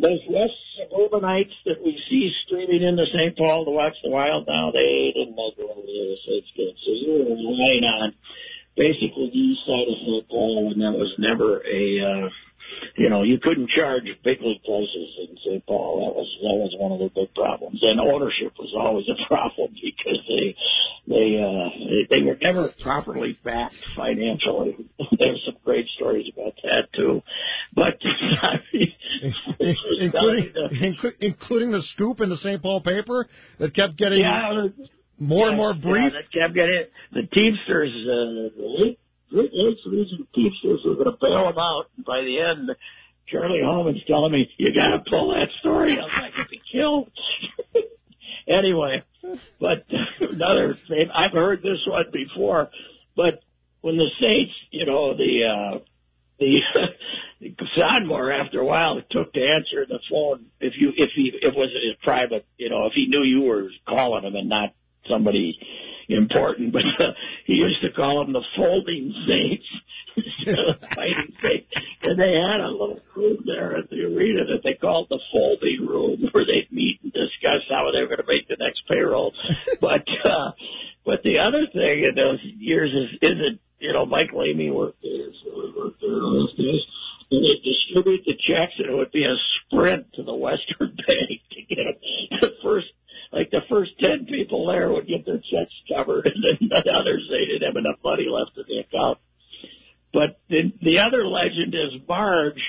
those 0.00 0.20
West 0.28 0.58
suburbanites 0.76 1.56
that 1.64 1.80
we 1.82 1.96
see 2.10 2.30
streaming 2.44 2.82
into 2.82 3.06
St. 3.14 3.36
Paul 3.36 3.64
to 3.64 3.70
watch 3.70 3.96
the 4.04 4.10
Wild 4.10 4.46
now, 4.46 4.70
they 4.70 5.12
didn't 5.14 5.36
make 5.36 5.56
it 5.56 5.64
over 5.64 5.80
to 5.80 5.86
the 5.86 6.16
States 6.20 6.52
games, 6.52 6.80
so 6.84 6.92
you 6.92 7.12
were 7.16 7.32
relying 7.32 7.84
on 7.84 8.12
basically 8.76 9.30
the 9.32 9.38
east 9.38 9.60
side 9.66 9.88
of 9.88 9.96
St. 10.04 10.28
Paul, 10.28 10.72
and 10.72 10.80
that 10.80 10.92
was 10.92 11.12
never 11.18 11.64
a, 11.64 11.84
uh, 12.00 12.28
you 12.96 13.08
know, 13.08 13.22
you 13.22 13.38
couldn't 13.40 13.70
charge 13.70 14.04
big 14.22 14.40
league 14.42 14.62
prices 14.64 15.10
in 15.28 15.36
St. 15.44 15.66
Paul. 15.66 16.04
That 16.04 16.14
was 16.14 16.28
that 16.42 16.56
was 16.60 16.74
one 16.78 16.92
of 16.92 17.00
the 17.00 17.10
big 17.14 17.34
problems, 17.34 17.80
and 17.82 18.00
ownership 18.00 18.52
was 18.58 18.72
always 18.76 19.06
a 19.08 19.16
problem 19.28 19.72
because 19.80 20.20
they 20.28 20.56
they 21.08 21.40
uh, 21.40 21.68
they, 22.10 22.18
they 22.18 22.22
were 22.22 22.36
never 22.40 22.70
properly 22.82 23.38
backed 23.44 23.74
financially. 23.96 24.76
There's 25.18 25.42
some 25.46 25.56
great 25.64 25.86
stories 25.96 26.26
about 26.32 26.54
that 26.62 26.92
too, 26.94 27.22
but 27.74 27.96
I 28.42 28.60
mean, 28.72 28.92
including 30.00 30.52
including 31.20 31.70
the 31.72 31.82
scoop 31.94 32.20
in 32.20 32.28
the 32.28 32.38
St. 32.38 32.60
Paul 32.60 32.80
paper 32.82 33.26
that 33.58 33.74
kept 33.74 33.96
getting 33.96 34.20
yeah, 34.20 34.68
more 35.18 35.48
and 35.48 35.56
more 35.56 35.72
yeah, 35.72 35.82
brief. 35.82 36.12
that 36.12 36.32
kept 36.32 36.54
getting 36.54 36.84
the 37.12 37.22
Teamsters, 37.22 37.90
uh, 37.90 38.56
the 38.56 38.66
late, 38.78 38.98
Great 39.30 39.50
Lakes 39.52 39.80
region 39.86 40.26
Teamsters 40.34 40.80
were 40.84 40.94
going 40.94 41.06
to 41.06 41.16
bail 41.20 41.46
them 41.46 41.58
out. 41.58 41.86
And 41.96 42.04
by 42.04 42.20
the 42.20 42.38
end, 42.40 42.70
Charlie 43.28 43.62
Holman's 43.64 44.02
telling 44.06 44.32
me, 44.32 44.48
you 44.56 44.72
got 44.72 44.90
to 44.90 45.10
pull 45.10 45.34
that 45.34 45.48
story. 45.60 45.98
I 45.98 46.02
was 46.02 46.32
like, 46.36 46.50
be 46.50 46.60
killed. 46.70 47.10
anyway, 48.48 49.02
but 49.60 49.84
another 50.20 50.78
thing, 50.88 51.10
I've 51.12 51.32
heard 51.32 51.62
this 51.62 51.80
one 51.86 52.04
before, 52.12 52.70
but 53.16 53.40
when 53.80 53.96
the 53.96 54.08
Saints, 54.20 54.54
you 54.70 54.86
know, 54.86 55.16
the, 55.16 55.44
uh, 55.44 55.78
the 56.38 56.58
Sonmor 57.78 58.44
after 58.44 58.60
a 58.60 58.64
while 58.64 58.98
it 58.98 59.06
took 59.10 59.32
to 59.32 59.40
answer 59.40 59.86
the 59.86 59.98
phone 60.10 60.46
if 60.60 60.74
you 60.78 60.92
if 60.96 61.10
he 61.14 61.32
if 61.34 61.54
it 61.54 61.56
was 61.56 61.70
a 61.70 62.04
private 62.04 62.46
you 62.56 62.68
know 62.68 62.86
if 62.86 62.92
he 62.94 63.06
knew 63.06 63.22
you 63.22 63.42
were 63.42 63.68
calling 63.88 64.24
him 64.24 64.34
and 64.34 64.48
not 64.48 64.74
somebody 65.08 65.58
important, 66.08 66.72
but 66.72 66.82
uh, 66.98 67.12
he 67.46 67.54
used 67.54 67.82
to 67.82 67.92
call 67.92 68.24
them 68.24 68.32
the 68.32 68.44
folding 68.56 69.12
saints. 69.26 69.66
fighting 70.94 71.32
saints. 71.42 71.68
And 72.02 72.18
they 72.18 72.32
had 72.32 72.60
a 72.60 72.70
little 72.70 73.00
room 73.14 73.38
there 73.44 73.76
at 73.76 73.90
the 73.90 74.00
arena 74.04 74.46
that 74.46 74.62
they 74.64 74.74
called 74.74 75.08
the 75.10 75.20
folding 75.30 75.86
room 75.86 76.28
where 76.32 76.46
they'd 76.46 76.72
meet 76.72 77.00
and 77.02 77.12
discuss 77.12 77.68
how 77.68 77.90
they 77.92 78.00
were 78.00 78.08
going 78.08 78.24
to 78.24 78.26
make 78.26 78.48
the 78.48 78.56
next 78.58 78.82
payroll. 78.88 79.32
but, 79.80 80.04
uh, 80.24 80.52
but 81.04 81.22
the 81.22 81.38
other 81.38 81.66
thing 81.72 82.04
in 82.04 82.14
those 82.14 82.40
years 82.42 82.90
is, 82.90 83.18
is 83.20 83.36
it, 83.38 83.60
you 83.78 83.92
know, 83.92 84.06
Mike 84.06 84.32
Lamy 84.32 84.70
worked 84.70 85.02
there, 85.02 85.28
so 85.44 85.50
he 85.52 85.72
worked 85.76 86.00
there 86.00 86.16
those 86.16 86.56
days. 86.56 86.80
And 87.30 87.42
they'd 87.44 87.62
distribute 87.62 88.24
the 88.24 88.38
checks 88.38 88.72
and 88.78 88.88
it 88.88 88.96
would 88.96 89.12
be 89.12 89.24
a 89.24 89.36
sprint 89.60 90.06
to 90.14 90.22
the 90.22 90.34
Western 90.34 90.96
Bank 90.96 91.40
to 91.50 91.62
get 91.68 91.84
them. 91.84 91.96
The 92.40 92.48
first 92.48 92.55
like 93.36 93.50
the 93.50 93.60
first 93.68 93.92
ten 94.00 94.24
people 94.24 94.66
there 94.66 94.90
would 94.90 95.06
get 95.06 95.26
their 95.26 95.36
checks 95.36 95.74
covered, 95.94 96.26
and 96.26 96.42
then 96.42 96.68
the 96.84 96.90
others 96.90 97.28
they 97.30 97.44
didn't 97.44 97.68
have 97.68 97.76
enough 97.76 98.00
money 98.02 98.26
left 98.30 98.56
in 98.56 98.64
the 98.66 98.80
account. 98.80 99.18
But 100.12 100.40
the, 100.48 100.72
the 100.80 101.00
other 101.00 101.26
legend 101.26 101.74
is 101.74 102.00
Marge 102.08 102.62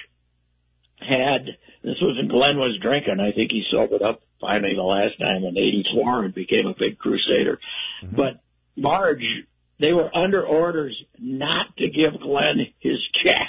had 1.00 1.46
this 1.84 1.96
was 2.02 2.18
when 2.18 2.28
Glenn 2.28 2.58
was 2.58 2.78
drinking. 2.82 3.20
I 3.22 3.32
think 3.32 3.52
he 3.52 3.64
sobered 3.72 4.02
up 4.02 4.22
finally 4.42 4.74
the 4.76 4.84
last 4.84 5.18
time 5.20 5.44
in 5.44 5.58
'84 5.58 6.26
and 6.26 6.36
became 6.36 6.68
a 6.68 6.76
big 6.78 6.98
crusader. 6.98 7.60
Mm-hmm. 8.04 8.16
But 8.18 8.42
Marge, 8.76 9.24
they 9.80 9.94
were 9.94 10.16
under 10.16 10.44
orders 10.46 11.02
not 11.18 11.78
to 11.78 11.88
give 11.90 12.20
Glenn 12.20 12.60
his 12.80 13.00
check, 13.24 13.48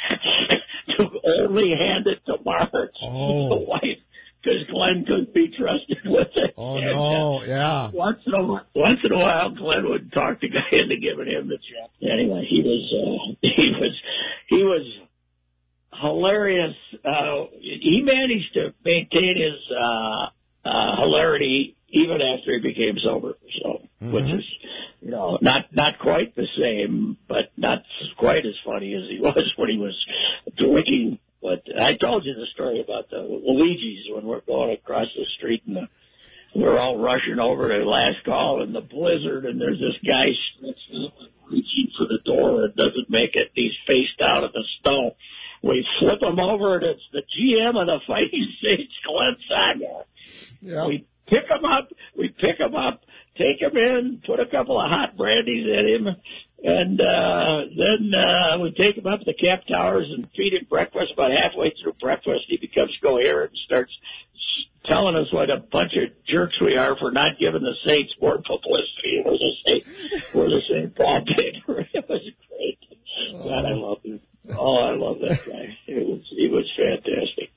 to 0.98 1.08
only 1.42 1.74
hand 1.76 2.06
it 2.06 2.20
to 2.26 2.36
Marge, 2.44 2.70
oh. 3.02 3.48
the 3.48 3.64
wife 3.66 3.98
because 4.42 4.60
Glenn 4.70 5.04
couldn't 5.06 5.34
be 5.34 5.48
trusted 5.56 5.98
with 6.04 6.28
it. 6.36 6.54
Oh 6.56 6.76
and, 6.76 6.92
no, 6.92 7.38
uh, 7.38 7.44
yeah. 7.44 7.90
Once 7.92 8.18
in 8.26 8.34
a 8.34 8.42
once 8.74 9.00
in 9.04 9.12
a 9.12 9.18
while, 9.18 9.50
Glenn 9.50 9.88
would 9.88 10.12
talk 10.12 10.40
the 10.40 10.48
guy 10.48 10.78
into 10.78 10.96
giving 10.96 11.26
him 11.26 11.48
the 11.48 11.58
check. 11.58 11.90
Anyway, 12.02 12.46
he 12.48 12.62
was 12.62 12.94
uh, 12.94 13.34
he 13.56 13.70
was 13.70 14.02
he 14.48 14.62
was 14.62 14.86
hilarious. 16.00 16.76
Uh, 17.04 17.46
he 17.60 18.02
managed 18.04 18.54
to 18.54 18.74
maintain 18.84 19.36
his 19.36 19.76
uh, 19.76 20.68
uh, 20.68 20.96
hilarity 21.00 21.76
even 21.90 22.20
after 22.20 22.52
he 22.52 22.60
became 22.60 22.96
sober. 23.02 23.34
So, 23.62 23.82
mm-hmm. 24.02 24.12
which 24.12 24.24
is 24.24 24.44
you 25.00 25.10
know 25.10 25.38
not 25.40 25.66
not 25.72 25.98
quite 25.98 26.36
the 26.36 26.46
same, 26.60 27.16
but 27.28 27.50
not 27.56 27.82
quite 28.18 28.46
as 28.46 28.54
funny 28.64 28.94
as 28.94 29.08
he 29.08 29.20
was 29.20 29.52
when 29.56 29.70
he 29.70 29.78
was 29.78 29.96
drinking 30.56 31.18
but 31.40 31.62
I 31.80 31.96
told 31.96 32.24
you 32.24 32.34
the 32.34 32.46
story 32.54 32.80
about 32.80 33.10
the 33.10 33.18
Luigi's 33.18 34.06
when 34.14 34.24
we're 34.24 34.40
going 34.40 34.72
across 34.72 35.06
the 35.16 35.24
street 35.36 35.62
and 35.66 35.76
the, 35.76 35.88
we're 36.54 36.78
all 36.78 36.98
rushing 36.98 37.38
over 37.40 37.68
to 37.68 37.84
last 37.84 38.24
call 38.24 38.62
in 38.62 38.72
the 38.72 38.80
blizzard 38.80 39.44
and 39.44 39.60
there's 39.60 39.78
this 39.78 39.98
guy 40.04 40.26
reaching 41.50 41.90
for 41.96 42.06
the 42.06 42.18
door 42.24 42.64
and 42.64 42.74
doesn't 42.74 43.10
make 43.10 43.34
it. 43.34 43.50
He's 43.54 43.72
face 43.86 44.08
down 44.18 44.44
in 44.44 44.50
the 44.52 44.64
snow. 44.82 45.16
We 45.62 45.86
flip 46.00 46.22
him 46.22 46.38
over 46.38 46.76
and 46.76 46.84
it's 46.84 47.02
the 47.12 47.22
GM 47.22 47.80
of 47.80 47.86
the 47.86 48.00
Fighting 48.06 48.52
Saints, 48.62 48.94
Glenn 49.06 49.36
Sagar. 49.48 50.04
Yep. 50.60 50.86
We 50.88 51.06
pick 51.28 51.44
him 51.50 51.64
up. 51.64 51.88
We 52.16 52.28
pick 52.28 52.58
him 52.58 52.74
up, 52.74 53.02
take 53.36 53.60
him 53.60 53.76
in, 53.76 54.22
put 54.26 54.40
a 54.40 54.46
couple 54.46 54.80
of 54.80 54.90
hot 54.90 55.16
brandies 55.16 55.66
in 55.66 56.06
him, 56.06 56.16
and 56.62 57.00
uh, 57.00 57.60
then 57.76 58.12
uh, 58.14 58.58
we 58.58 58.72
take 58.72 58.96
him 58.96 59.06
up 59.06 59.20
to 59.20 59.24
the 59.26 59.34
cap 59.34 59.62
towers 59.68 60.06
and 60.10 60.28
feed 60.36 60.54
him 60.54 60.66
breakfast. 60.68 61.12
About 61.12 61.30
halfway 61.30 61.72
through 61.80 61.94
breakfast, 62.00 62.44
he 62.48 62.56
becomes 62.56 62.96
coherent 63.02 63.52
and 63.52 63.60
starts 63.64 63.92
telling 64.86 65.16
us 65.16 65.32
what 65.32 65.50
a 65.50 65.60
bunch 65.70 65.92
of 65.94 66.10
jerks 66.26 66.60
we 66.60 66.76
are 66.76 66.96
for 66.98 67.10
not 67.10 67.38
giving 67.38 67.62
the 67.62 67.74
Saints 67.86 68.12
more 68.20 68.38
publicity. 68.38 69.22
We're 69.24 69.32
the 69.32 69.54
same, 69.66 70.22
we're 70.34 70.48
the 70.48 70.62
same 70.68 70.90
Paul 70.96 71.22
it 71.26 72.08
was 72.08 72.22
great. 72.48 72.78
God, 73.32 73.64
I 73.64 73.74
love 73.74 74.02
him. 74.02 74.20
Oh, 74.56 74.76
I 74.76 74.96
love 74.96 75.18
that 75.20 75.44
guy. 75.46 75.76
It 75.86 76.06
was 76.06 76.22
he 76.30 76.48
was 76.48 76.64
fantastic. 76.76 77.50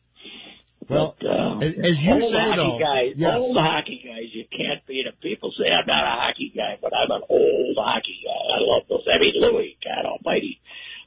Well, 0.91 1.15
but, 1.15 1.25
uh, 1.25 1.59
as, 1.63 1.73
as 1.79 1.95
you 2.03 2.11
old 2.11 2.33
say, 2.35 2.39
hockey 2.43 2.59
though, 2.59 2.79
guys, 2.79 3.13
yes. 3.15 3.35
old 3.39 3.55
hockey 3.55 4.03
guys, 4.03 4.27
you 4.35 4.43
can't 4.51 4.85
beat 4.85 5.05
them. 5.07 5.15
People 5.23 5.53
say 5.55 5.71
I'm 5.71 5.87
not 5.87 6.03
a 6.03 6.15
hockey 6.19 6.51
guy, 6.51 6.75
but 6.81 6.91
I'm 6.91 7.11
an 7.11 7.23
old 7.29 7.77
hockey 7.79 8.19
guy. 8.27 8.43
I 8.51 8.59
love 8.59 8.83
those. 8.89 9.07
I 9.07 9.17
mean, 9.17 9.39
Louis, 9.39 9.77
God 9.79 10.03
Almighty, 10.03 10.59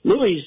Louis. 0.03 0.41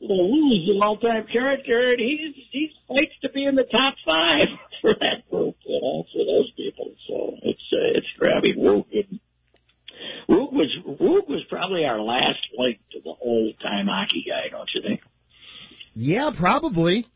Well, 0.00 0.28
Louis 0.28 0.60
is 0.60 0.76
an 0.76 0.82
all-time 0.82 1.24
character, 1.32 1.92
and 1.92 1.98
he's 1.98 2.36
he 2.52 2.68
fights 2.86 3.16
to 3.22 3.30
be 3.30 3.46
in 3.46 3.54
the 3.54 3.64
top 3.64 3.94
five 4.04 4.48
for 4.82 4.92
that 4.92 5.24
group, 5.30 5.56
you 5.64 5.80
know, 5.80 6.04
for 6.12 6.24
those 6.28 6.52
people. 6.54 6.92
So 7.08 7.36
it's 7.48 7.68
uh, 7.72 7.96
it's 7.96 8.12
grabbing 8.18 8.60
Woog. 8.60 8.84
And 8.92 9.20
Woog 10.28 10.52
was 10.52 10.68
Woog 10.84 11.28
was 11.28 11.42
probably 11.48 11.86
our 11.86 12.00
last 12.00 12.44
link 12.58 12.78
to 12.92 13.00
the 13.00 13.14
old-time 13.22 13.86
hockey 13.86 14.26
guy, 14.28 14.50
don't 14.50 14.68
you 14.74 14.82
think? 14.82 15.00
Yeah, 15.94 16.30
probably 16.36 17.06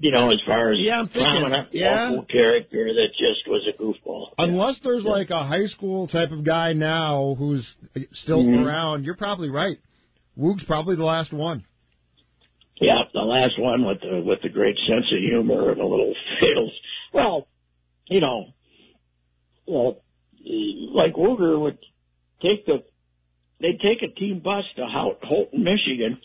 you 0.00 0.12
know, 0.12 0.30
as 0.30 0.40
far 0.46 0.72
as 0.72 0.78
yeah, 0.80 1.00
I'm 1.00 1.08
thinking, 1.08 1.22
prominent 1.22 1.68
yeah. 1.72 2.10
local 2.10 2.24
character 2.26 2.84
that 2.94 3.08
just 3.18 3.48
was 3.48 3.68
a 3.68 3.82
goofball. 3.82 4.28
Unless 4.38 4.76
there's 4.84 5.02
yeah. 5.04 5.10
like 5.10 5.30
a 5.30 5.44
high 5.44 5.66
school 5.66 6.06
type 6.06 6.30
of 6.30 6.44
guy 6.44 6.72
now 6.72 7.34
who's 7.36 7.66
still 8.22 8.44
mm-hmm. 8.44 8.64
around, 8.64 9.04
you're 9.04 9.16
probably 9.16 9.50
right. 9.50 9.76
Woog's 10.36 10.64
probably 10.64 10.94
the 10.94 11.04
last 11.04 11.32
one. 11.32 11.64
Yeah, 12.80 13.02
the 13.12 13.20
last 13.20 13.58
one 13.58 13.84
with 13.84 14.00
the 14.00 14.22
with 14.24 14.38
the 14.42 14.50
great 14.50 14.76
sense 14.88 15.06
of 15.12 15.18
humor 15.18 15.72
and 15.72 15.80
a 15.80 15.86
little 15.86 16.14
fails. 16.40 16.72
Well, 17.12 17.48
you 18.06 18.20
know, 18.20 18.46
well, 19.66 20.00
like 20.44 21.14
Wooger 21.14 21.60
would 21.60 21.78
take 22.40 22.66
the 22.66 22.84
they'd 23.60 23.80
take 23.80 24.02
a 24.02 24.14
team 24.14 24.40
bus 24.44 24.64
to 24.76 24.86
Houghton, 24.86 25.64
Michigan, 25.64 26.20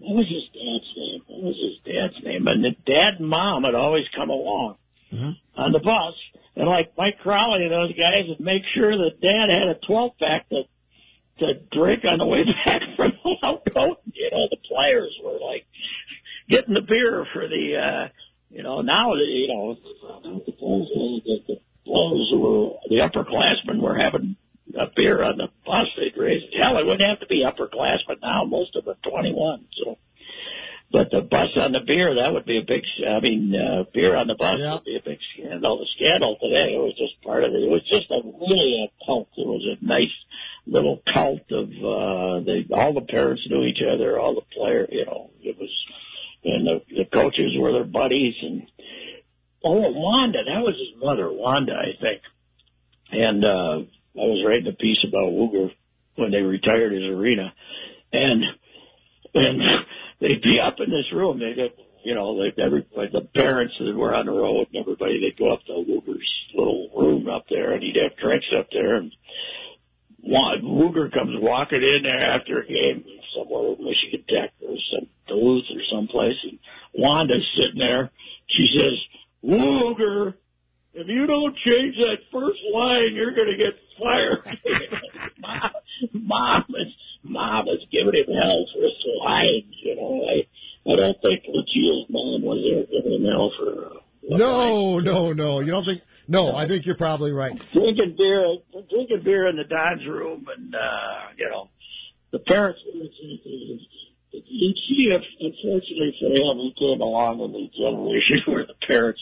what 0.00 0.16
was 0.16 0.28
his 0.28 0.48
dad's 0.56 0.90
name? 0.96 1.20
What 1.28 1.42
was 1.52 1.58
his 1.60 1.76
dad's 1.84 2.24
name? 2.24 2.46
And 2.46 2.64
the 2.64 2.74
dad 2.86 3.20
and 3.20 3.28
mom 3.28 3.64
had 3.64 3.74
always 3.74 4.04
come 4.16 4.30
along 4.30 4.76
mm-hmm. 5.12 5.60
on 5.60 5.72
the 5.72 5.78
bus. 5.78 6.14
And 6.56 6.68
like 6.68 6.92
Mike 6.96 7.18
Crowley 7.22 7.64
and 7.64 7.72
those 7.72 7.92
guys 7.92 8.24
would 8.28 8.40
make 8.40 8.62
sure 8.74 8.96
that 8.96 9.20
dad 9.20 9.50
had 9.52 9.68
a 9.68 9.78
12 9.86 10.12
pack 10.18 10.48
to, 10.48 10.62
to 11.40 11.60
drink 11.70 12.04
on 12.04 12.18
the 12.18 12.26
way 12.26 12.44
back 12.64 12.82
from 12.96 13.12
the 13.12 13.36
Houghton. 13.42 13.96
You 14.12 14.30
know, 14.32 14.48
the 14.50 14.56
players 14.66 15.14
were 15.22 15.38
like 15.38 15.66
getting 16.48 16.74
the 16.74 16.82
beer 16.82 17.26
for 17.32 17.46
the, 17.46 17.76
uh, 17.76 18.08
you 18.50 18.62
know, 18.62 18.80
now, 18.80 19.14
you 19.14 19.48
know, 19.48 19.76
the 20.46 20.52
players 20.52 20.88
who 22.32 22.40
were, 22.40 22.70
the 22.88 22.96
upperclassmen 22.96 23.80
were 23.80 23.96
having 23.96 24.36
a 24.78 24.86
beer 24.94 25.22
on 25.22 25.36
the 25.36 25.48
bus 25.66 25.86
they'd 25.96 26.09
raise. 26.20 26.42
Hell, 26.56 26.76
it 26.78 26.86
wouldn't 26.86 27.08
have 27.08 27.20
to 27.20 27.26
be 27.26 27.44
upper 27.44 27.68
class, 27.68 27.98
but 28.06 28.20
now 28.22 28.44
most 28.44 28.76
of 28.76 28.84
them 28.84 28.94
are 28.94 29.10
21. 29.10 29.66
So, 29.82 29.98
but 30.92 31.10
the 31.10 31.20
bus 31.22 31.50
on 31.56 31.72
the 31.72 31.80
beer, 31.86 32.14
that 32.16 32.32
would 32.32 32.46
be 32.46 32.58
a 32.58 32.66
big. 32.66 32.82
I 33.06 33.20
mean, 33.20 33.54
uh, 33.54 33.84
beer 33.94 34.16
on 34.16 34.26
the 34.26 34.34
bus 34.34 34.58
yeah. 34.58 34.74
would 34.74 34.84
be 34.84 34.96
a 34.96 35.04
big 35.04 35.18
scandal. 35.32 35.78
The 35.78 35.86
scandal 35.96 36.36
today 36.40 36.74
it 36.74 36.82
was 36.82 36.94
just 36.98 37.22
part 37.22 37.44
of 37.44 37.52
it. 37.52 37.62
It 37.62 37.70
was 37.70 37.86
just 37.88 38.10
a 38.10 38.20
really 38.24 38.84
a 38.84 39.06
cult. 39.06 39.28
It 39.36 39.46
was 39.46 39.64
a 39.64 39.84
nice 39.84 40.14
little 40.66 41.00
cult 41.12 41.46
of 41.50 41.68
uh, 41.70 42.44
they. 42.44 42.66
All 42.74 42.92
the 42.92 43.06
parents 43.08 43.46
knew 43.48 43.64
each 43.64 43.82
other. 43.82 44.18
All 44.18 44.34
the 44.34 44.46
players, 44.52 44.88
you 44.90 45.06
know, 45.06 45.30
it 45.40 45.56
was, 45.58 45.70
and 46.44 46.66
the, 46.66 46.80
the 46.90 47.04
coaches 47.04 47.54
were 47.58 47.72
their 47.72 47.84
buddies. 47.84 48.34
And 48.42 48.66
oh, 49.64 49.92
Wanda, 49.94 50.42
that 50.42 50.62
was 50.62 50.74
his 50.74 51.00
mother, 51.00 51.30
Wanda, 51.30 51.72
I 51.72 51.94
think. 52.00 52.22
And 53.12 53.44
uh 53.44 53.86
I 54.16 54.26
was 54.26 54.44
writing 54.44 54.66
a 54.66 54.76
piece 54.76 54.98
about 55.06 55.30
Wooger 55.30 55.70
when 56.16 56.30
they 56.30 56.42
retired 56.42 56.92
his 56.92 57.04
arena, 57.04 57.52
and 58.12 58.42
and 59.34 59.60
they'd 60.20 60.42
be 60.42 60.58
up 60.60 60.76
in 60.78 60.90
this 60.90 61.12
room. 61.12 61.38
They'd 61.38 61.58
have, 61.58 61.72
you 62.04 62.14
know, 62.14 62.30
like 62.30 62.58
everybody, 62.58 63.10
the 63.12 63.28
parents 63.34 63.74
that 63.78 63.96
were 63.96 64.14
on 64.14 64.26
the 64.26 64.32
road 64.32 64.68
and 64.72 64.80
everybody, 64.80 65.20
they'd 65.20 65.38
go 65.38 65.52
up 65.52 65.64
to 65.66 65.72
Wooger's 65.72 66.30
little 66.54 66.90
room 66.96 67.28
up 67.28 67.44
there, 67.48 67.72
and 67.72 67.82
he'd 67.82 67.96
have 68.02 68.18
drinks 68.18 68.46
up 68.58 68.68
there. 68.72 68.96
And 68.96 69.12
Wooger 70.26 71.12
comes 71.12 71.36
walking 71.40 71.82
in 71.82 72.02
there 72.02 72.32
after 72.32 72.60
a 72.60 72.66
game 72.66 73.04
somewhere 73.36 73.74
in 73.74 73.84
Michigan 73.84 74.24
Tech 74.28 74.52
or 74.66 74.76
some 74.92 75.08
Duluth 75.28 75.64
or 75.72 75.82
someplace, 75.92 76.36
and 76.42 76.58
Wanda's 76.94 77.46
sitting 77.56 77.78
there. 77.78 78.10
She 78.48 78.66
says, 78.76 78.98
"Wooger, 79.44 80.34
if 80.94 81.06
you 81.06 81.26
don't 81.26 81.56
change 81.64 81.96
that 81.96 82.18
first 82.32 82.58
line, 82.72 83.14
you're 83.14 83.34
going 83.34 83.48
to 83.48 83.56
get 83.56 83.74
fired. 83.98 84.58
mom, 85.38 85.70
mom 86.12 86.64
is 86.70 86.92
mom 87.22 87.68
is 87.68 87.84
giving 87.92 88.14
him 88.14 88.34
hell 88.34 88.66
for 88.74 88.82
his 88.82 88.98
lines. 89.24 89.74
You 89.82 89.96
know, 89.96 90.26
I 90.26 90.46
I 90.90 90.96
don't 90.96 91.16
think 91.22 91.44
Lucia's 91.46 92.06
mom 92.08 92.42
was 92.42 92.58
there 92.64 92.86
giving 92.90 93.20
him 93.20 93.26
hell 93.30 93.52
for. 93.58 93.96
Uh, 93.96 94.36
no, 94.36 94.98
no, 94.98 95.32
no. 95.32 95.60
You 95.60 95.70
don't 95.70 95.84
think? 95.84 96.02
No, 96.28 96.54
I 96.54 96.68
think 96.68 96.86
you're 96.86 96.96
probably 96.96 97.32
right. 97.32 97.52
Drinking 97.72 98.14
beer, 98.16 98.56
drinking 98.88 99.22
beer 99.24 99.48
in 99.48 99.56
the 99.56 99.64
Don's 99.64 100.06
room, 100.06 100.46
and 100.56 100.74
uh, 100.74 101.34
you 101.36 101.48
know, 101.48 101.68
the 102.32 102.38
parents. 102.38 102.80
You 104.32 104.74
see, 104.88 105.10
unfortunately 105.12 106.14
for 106.20 106.30
him, 106.30 106.58
he 106.58 106.74
came 106.78 107.00
along 107.00 107.40
in 107.40 107.52
the 107.52 107.68
generation 107.76 108.42
where 108.52 108.64
the 108.64 108.74
parents 108.86 109.20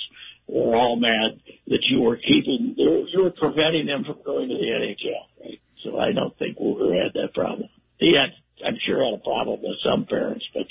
were 0.48 0.74
all 0.74 0.96
mad 0.96 1.40
that 1.66 1.82
you 1.90 2.00
were 2.00 2.16
keeping, 2.16 2.74
you 2.76 3.22
were 3.22 3.30
preventing 3.30 3.86
them 3.86 4.04
from 4.04 4.16
going 4.24 4.48
to 4.48 4.54
the 4.54 4.64
NHL, 4.64 5.44
right? 5.44 5.60
so 5.84 5.98
I 5.98 6.12
don't 6.12 6.36
think 6.38 6.58
Wooger 6.58 7.02
had 7.02 7.12
that 7.14 7.34
problem. 7.34 7.68
He 7.98 8.14
had, 8.16 8.30
I'm 8.66 8.76
sure, 8.86 9.04
had 9.04 9.14
a 9.14 9.22
problem 9.22 9.60
with 9.62 9.76
some 9.84 10.06
parents, 10.06 10.44
but 10.54 10.66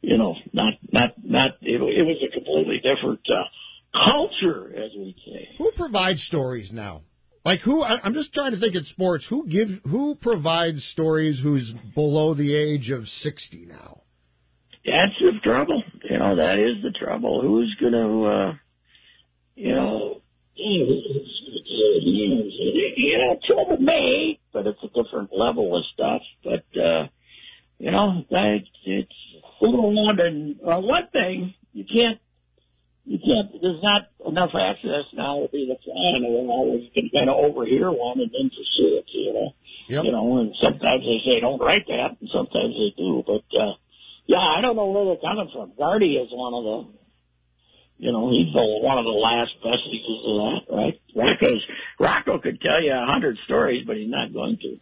you 0.00 0.16
know, 0.16 0.34
not 0.52 0.74
not 0.92 1.10
not. 1.22 1.50
It, 1.60 1.80
it 1.80 2.06
was 2.06 2.22
a 2.22 2.32
completely 2.32 2.76
different 2.76 3.20
uh, 3.28 4.04
culture, 4.04 4.72
as 4.76 4.92
we 4.96 5.16
say. 5.26 5.48
Who 5.58 5.72
provides 5.76 6.22
stories 6.24 6.70
now? 6.72 7.02
Like 7.44 7.60
who? 7.60 7.82
I'm 7.82 8.14
just 8.14 8.32
trying 8.32 8.52
to 8.52 8.60
think 8.60 8.74
in 8.74 8.84
sports. 8.84 9.24
Who 9.28 9.48
give? 9.48 9.68
Who 9.90 10.14
provides 10.16 10.84
stories? 10.92 11.40
Who's 11.42 11.72
below 11.94 12.34
the 12.34 12.54
age 12.54 12.90
of 12.90 13.04
sixty 13.22 13.66
now? 13.66 14.02
That's 14.90 15.18
the 15.20 15.40
trouble. 15.42 15.82
You 16.08 16.18
know, 16.18 16.36
that 16.36 16.58
is 16.58 16.82
the 16.82 16.90
trouble. 16.90 17.42
Who's 17.42 17.76
going 17.80 17.92
to, 17.92 18.24
uh, 18.24 18.54
you 19.54 19.74
know, 19.74 20.22
you 22.96 23.18
know, 23.18 23.38
trouble 23.46 23.76
may, 23.78 24.38
but 24.52 24.66
it's 24.66 24.82
a 24.82 24.88
different 24.88 25.30
level 25.32 25.76
of 25.76 25.84
stuff. 25.92 26.22
But, 26.42 26.64
uh, 26.80 27.08
you 27.78 27.90
know, 27.90 28.24
that, 28.30 28.58
it's 28.84 29.12
little 29.60 30.14
than, 30.16 30.56
well, 30.60 30.82
one 30.82 31.08
thing, 31.12 31.54
you 31.72 31.84
can't, 31.84 32.18
you 33.04 33.18
can't, 33.18 33.62
there's 33.62 33.82
not 33.82 34.08
enough 34.26 34.50
access 34.54 35.04
now 35.14 35.42
to 35.42 35.48
be 35.50 35.66
the 35.66 35.76
fan, 35.76 36.24
and 36.24 36.50
always 36.50 36.90
can 36.94 37.08
kind 37.14 37.30
of 37.30 37.36
overhear 37.36 37.90
one 37.90 38.20
and 38.20 38.30
then 38.30 38.50
pursue 38.50 38.98
it, 38.98 39.06
you 39.12 39.32
know. 39.32 39.54
Yep. 39.88 40.04
You 40.04 40.12
know, 40.12 40.38
and 40.38 40.54
sometimes 40.60 41.02
they 41.02 41.20
say 41.24 41.40
don't 41.40 41.60
write 41.60 41.86
that, 41.88 42.16
and 42.20 42.28
sometimes 42.32 42.74
they 42.74 42.92
do, 42.96 43.22
but, 43.26 43.44
uh, 43.58 43.74
yeah, 44.28 44.38
I 44.38 44.60
don't 44.60 44.76
know 44.76 44.86
where 44.92 45.06
they're 45.06 45.24
coming 45.24 45.48
from. 45.52 45.72
Gardy 45.76 46.16
is 46.16 46.28
one 46.30 46.52
of 46.52 46.62
the, 46.62 48.04
you 48.04 48.12
know, 48.12 48.30
he's 48.30 48.52
the, 48.52 48.60
one 48.60 48.98
of 48.98 49.04
the 49.04 49.10
last 49.10 49.52
vestiges 49.64 50.20
of 50.26 50.36
that, 50.36 50.60
right? 50.76 51.00
Rocco's, 51.16 51.66
Rocco 51.98 52.38
could 52.38 52.60
tell 52.60 52.80
you 52.82 52.92
a 52.92 53.06
hundred 53.06 53.38
stories, 53.46 53.84
but 53.86 53.96
he's 53.96 54.10
not 54.10 54.32
going 54.34 54.58
to. 54.60 54.76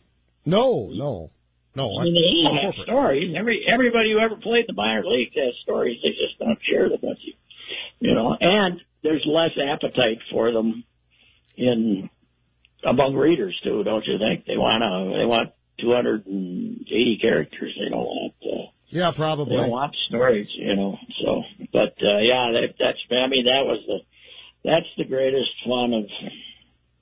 No, 0.45 0.91
no, 0.93 1.31
no. 1.77 1.97
I 1.97 2.05
mean, 2.05 2.15
they 2.15 2.49
all 2.49 2.59
have 2.61 2.75
stories. 2.83 3.35
Every 3.39 3.65
everybody 3.69 4.13
who 4.13 4.19
ever 4.19 4.35
played 4.37 4.67
the 4.67 4.75
minor 4.75 5.05
leagues 5.05 5.35
has 5.37 5.55
stories. 5.63 5.99
They 6.03 6.11
just 6.11 6.39
don't 6.41 6.59
share 6.69 6.89
them 6.89 6.99
with 7.01 7.19
you, 7.23 7.35
you 8.01 8.15
know. 8.15 8.37
And 8.41 8.81
there's 9.05 9.25
less 9.27 9.53
appetite 9.57 10.19
for 10.31 10.51
them 10.51 10.85
in 11.57 12.11
among 12.85 13.15
readers 13.15 13.59
too, 13.63 13.85
don't 13.85 14.05
you 14.07 14.19
think? 14.19 14.45
They 14.45 14.57
want 14.57 14.83
to, 14.83 15.19
they 15.19 15.25
want 15.25 15.53
280 15.81 17.19
characters. 17.23 17.79
They 17.79 17.91
don't 17.91 18.05
want. 18.05 18.35
Uh, 18.45 18.71
yeah, 18.89 19.11
probably. 19.15 19.57
They 19.57 19.69
want 19.69 19.95
stories, 20.09 20.49
you 20.57 20.77
know. 20.77 20.97
So, 21.23 21.43
but 21.73 21.95
uh, 22.03 22.19
yeah, 22.21 22.53
that, 22.53 22.75
that's. 22.79 22.99
I 23.11 23.27
mean, 23.29 23.47
that 23.47 23.65
was 23.65 23.83
the. 23.87 23.99
That's 24.65 24.87
the 24.99 25.05
greatest 25.05 25.51
fun 25.65 25.93
of 25.93 26.05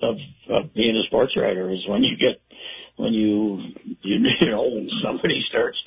of 0.02 0.16
of 0.50 0.74
being 0.74 0.96
a 0.96 1.06
sports 1.06 1.32
writer 1.36 1.70
is 1.70 1.86
when 1.88 2.02
you 2.02 2.16
get 2.16 2.40
when 2.96 3.12
you 3.12 3.58
you, 4.02 4.18
you 4.40 4.50
know 4.50 4.62
when 4.62 4.88
somebody 5.02 5.42
starts 5.48 5.78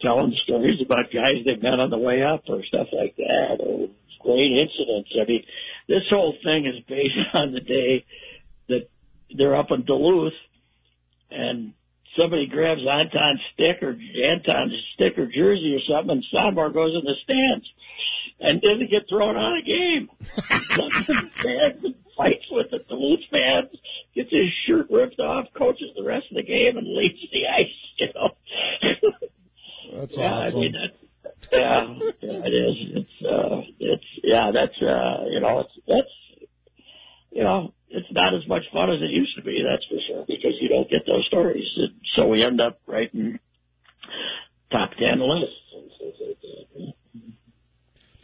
telling 0.00 0.34
stories 0.44 0.80
about 0.84 1.06
guys 1.12 1.36
they've 1.44 1.62
met 1.62 1.80
on 1.80 1.90
the 1.90 1.98
way 1.98 2.22
up 2.22 2.42
or 2.48 2.62
stuff 2.64 2.88
like 2.92 3.16
that 3.16 3.58
or 3.60 3.88
great 4.20 4.52
incidents. 4.52 5.10
I 5.20 5.24
mean, 5.26 5.44
this 5.88 6.02
whole 6.10 6.34
thing 6.42 6.66
is 6.66 6.82
based 6.88 7.14
on 7.34 7.52
the 7.52 7.60
day 7.60 8.04
that 8.68 8.88
they're 9.36 9.56
up 9.56 9.70
in 9.70 9.84
Duluth 9.84 10.32
and 11.30 11.74
somebody 12.18 12.46
grabs 12.46 12.80
Anton's 12.80 13.40
stick 13.54 13.82
or 13.82 13.96
Anton's 13.96 14.74
stick 14.94 15.18
or 15.18 15.26
jersey 15.26 15.76
or 15.76 15.82
something, 15.88 16.18
and 16.18 16.24
Sonmor 16.32 16.72
goes 16.72 16.94
in 16.94 17.04
the 17.04 17.14
stands 17.22 17.66
and 18.40 18.60
doesn't 18.60 18.90
get 18.90 19.08
thrown 19.08 19.36
out 19.36 19.58
of 19.58 19.64
game. 19.64 20.08
fans 21.42 21.78
and 21.84 21.94
fights 22.16 22.44
with 22.50 22.70
the 22.70 22.78
Duluth 22.88 23.20
fans, 23.30 23.70
gets 24.14 24.30
his 24.30 24.50
shirt 24.66 24.86
ripped 24.90 25.20
off, 25.20 25.46
coaches 25.56 25.90
the 25.96 26.04
rest 26.04 26.26
of 26.30 26.36
the 26.36 26.42
game, 26.42 26.76
and 26.76 26.86
leaves 26.86 27.20
the 27.32 27.46
ice. 27.46 27.66
You 27.98 28.08
know. 28.14 28.30
That's 30.00 30.12
yeah, 30.16 30.32
awesome. 30.32 30.56
I 30.56 30.60
mean 30.60 30.72
that's 30.72 30.98
yeah, 31.52 31.94
yeah, 32.20 32.40
it 32.44 32.54
is. 32.54 32.76
It's 32.96 33.26
uh, 33.26 33.60
it's 33.78 34.04
yeah, 34.22 34.50
that's 34.52 34.82
uh, 34.82 35.24
you 35.30 35.40
know, 35.40 35.60
it's 35.60 35.72
that's 35.86 36.48
you 37.30 37.42
know, 37.42 37.74
it's 37.94 38.12
not 38.12 38.34
as 38.34 38.46
much 38.48 38.62
fun 38.72 38.90
as 38.90 39.00
it 39.00 39.10
used 39.10 39.36
to 39.36 39.42
be, 39.42 39.62
that's 39.62 39.84
for 39.86 39.98
sure, 40.06 40.24
because 40.26 40.52
you 40.60 40.68
don't 40.68 40.88
get 40.90 41.06
those 41.06 41.24
stories. 41.26 41.66
And 41.76 41.94
so 42.16 42.26
we 42.26 42.42
end 42.42 42.60
up 42.60 42.80
writing 42.86 43.38
top 44.70 44.90
ten 44.98 45.20
lists. 45.20 45.54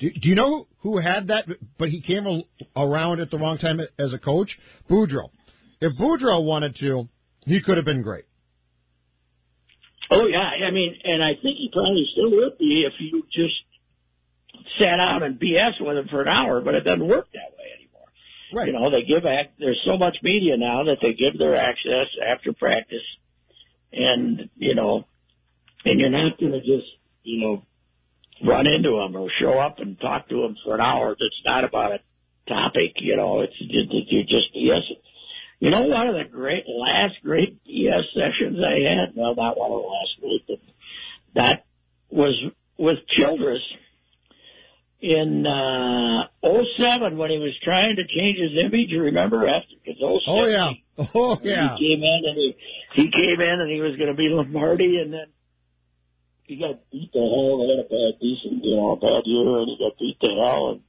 Do, 0.00 0.10
do 0.10 0.28
you 0.30 0.34
know 0.34 0.66
who 0.80 0.98
had 0.98 1.28
that? 1.28 1.44
But 1.78 1.90
he 1.90 2.00
came 2.00 2.26
a, 2.26 2.42
around 2.74 3.20
at 3.20 3.30
the 3.30 3.38
wrong 3.38 3.58
time 3.58 3.80
as 3.98 4.12
a 4.14 4.18
coach. 4.18 4.58
Boudreau. 4.88 5.28
If 5.80 5.96
Boudreau 5.98 6.42
wanted 6.42 6.76
to, 6.80 7.08
he 7.44 7.60
could 7.60 7.76
have 7.76 7.84
been 7.84 8.02
great. 8.02 8.24
Oh 10.10 10.26
yeah, 10.26 10.66
I 10.66 10.70
mean, 10.72 10.96
and 11.04 11.22
I 11.22 11.34
think 11.34 11.56
he 11.58 11.70
probably 11.72 12.04
still 12.12 12.30
would 12.30 12.58
be 12.58 12.84
if 12.86 12.94
you 12.98 13.22
just 13.32 13.54
sat 14.80 14.98
out 14.98 15.22
and 15.22 15.38
BS 15.38 15.80
with 15.80 15.98
him 15.98 16.08
for 16.10 16.22
an 16.22 16.28
hour. 16.28 16.60
But 16.60 16.74
it 16.74 16.80
doesn't 16.80 17.06
work 17.06 17.28
that 17.32 17.52
way. 17.56 17.59
Right. 18.52 18.66
You 18.66 18.72
know, 18.72 18.90
they 18.90 19.02
give 19.02 19.24
act. 19.26 19.58
There's 19.58 19.80
so 19.86 19.96
much 19.96 20.16
media 20.22 20.56
now 20.56 20.84
that 20.84 20.98
they 21.00 21.12
give 21.12 21.38
their 21.38 21.54
access 21.54 22.06
after 22.26 22.52
practice, 22.52 23.04
and 23.92 24.50
you 24.56 24.74
know, 24.74 25.04
and 25.84 26.00
you're 26.00 26.10
not 26.10 26.38
going 26.38 26.52
to 26.52 26.60
just 26.60 26.88
you 27.22 27.40
know 27.40 27.62
run 28.44 28.66
into 28.66 28.90
them 28.90 29.16
or 29.16 29.30
show 29.40 29.58
up 29.58 29.78
and 29.78 30.00
talk 30.00 30.28
to 30.28 30.42
them 30.42 30.56
for 30.64 30.74
an 30.74 30.80
hour. 30.80 31.10
That's 31.10 31.42
not 31.44 31.64
about 31.64 31.92
a 31.92 31.98
topic. 32.48 32.94
You 32.96 33.16
know, 33.16 33.40
it's 33.40 33.54
you 33.58 34.22
just 34.24 34.54
BS. 34.54 34.82
You 35.60 35.70
know, 35.70 35.82
one 35.82 36.08
of 36.08 36.14
the 36.14 36.24
great 36.30 36.64
last 36.66 37.22
great 37.22 37.62
BS 37.64 38.02
sessions 38.14 38.58
I 38.58 38.80
had. 38.88 39.14
Well, 39.14 39.34
not 39.34 39.58
one 39.58 39.70
of 39.70 39.82
the 39.82 39.88
last 39.88 40.20
great, 40.20 40.60
that 41.34 41.64
was 42.10 42.34
with 42.78 42.98
Childress 43.16 43.60
in 45.00 45.46
uh, 45.46 46.28
07 46.42 47.16
when 47.16 47.30
he 47.30 47.38
was 47.38 47.56
trying 47.64 47.96
to 47.96 48.04
change 48.04 48.38
his 48.38 48.52
image. 48.60 48.90
You 48.90 49.02
remember 49.02 49.48
after 49.48 49.74
because 49.84 50.00
07, 50.00 50.20
Oh 50.28 50.46
yeah. 50.46 50.72
Oh 51.14 51.38
yeah. 51.42 51.76
he 51.76 51.96
came 51.96 52.02
in 52.04 52.20
and 52.28 52.36
he 52.36 52.56
he 52.94 53.10
came 53.10 53.40
in 53.40 53.56
and 53.60 53.70
he 53.70 53.80
was 53.80 53.96
going 53.96 54.10
to 54.10 54.16
be 54.16 54.28
Lombardi, 54.28 55.00
and 55.00 55.12
then 55.12 55.28
he 56.44 56.56
got 56.56 56.76
beat 56.92 57.12
to 57.12 57.18
hell. 57.18 57.62
They 57.62 57.68
had 57.72 57.86
a 57.86 57.88
bad, 57.88 58.20
decent, 58.20 58.64
you 58.64 58.76
know, 58.76 58.92
a 58.92 58.96
bad 59.00 59.22
year, 59.24 59.64
and 59.64 59.68
he 59.70 59.76
got 59.80 59.96
beat 59.98 60.18
to 60.20 60.28
hell. 60.28 60.64
And 60.76 60.80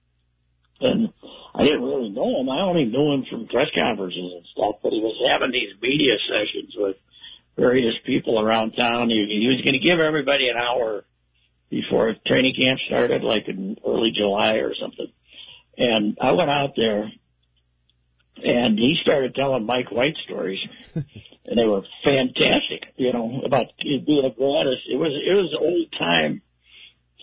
and 0.81 1.13
I 1.53 1.63
didn't 1.63 1.83
really 1.83 2.09
know 2.09 2.41
him. 2.41 2.49
I 2.49 2.61
only 2.61 2.85
knew 2.85 3.13
him 3.13 3.23
from 3.29 3.47
press 3.47 3.67
conferences 3.73 4.33
and 4.35 4.45
stuff. 4.51 4.81
But 4.83 4.91
he 4.91 4.99
was 4.99 5.15
having 5.29 5.51
these 5.51 5.71
media 5.81 6.17
sessions 6.27 6.73
with 6.75 6.97
various 7.55 7.93
people 8.05 8.39
around 8.39 8.71
town. 8.71 9.09
He, 9.09 9.15
he 9.29 9.47
was 9.47 9.61
going 9.61 9.77
to 9.77 9.85
give 9.85 9.99
everybody 9.99 10.49
an 10.49 10.57
hour 10.57 11.05
before 11.71 12.13
training 12.27 12.53
camp 12.61 12.79
started, 12.85 13.23
like 13.23 13.47
in 13.47 13.77
early 13.87 14.11
July 14.15 14.57
or 14.57 14.73
something. 14.79 15.07
And 15.77 16.17
I 16.21 16.33
went 16.33 16.51
out 16.51 16.73
there, 16.75 17.09
and 18.43 18.77
he 18.77 18.97
started 19.01 19.33
telling 19.33 19.65
Mike 19.65 19.91
White 19.91 20.15
stories, 20.25 20.59
and 20.93 21.57
they 21.57 21.65
were 21.65 21.81
fantastic. 22.03 22.83
You 22.97 23.13
know 23.13 23.41
about 23.43 23.67
being 23.79 24.25
a 24.25 24.35
gratis. 24.35 24.79
It 24.91 24.97
was 24.97 25.13
it 25.25 25.33
was 25.33 25.57
old 25.59 25.87
time 25.97 26.43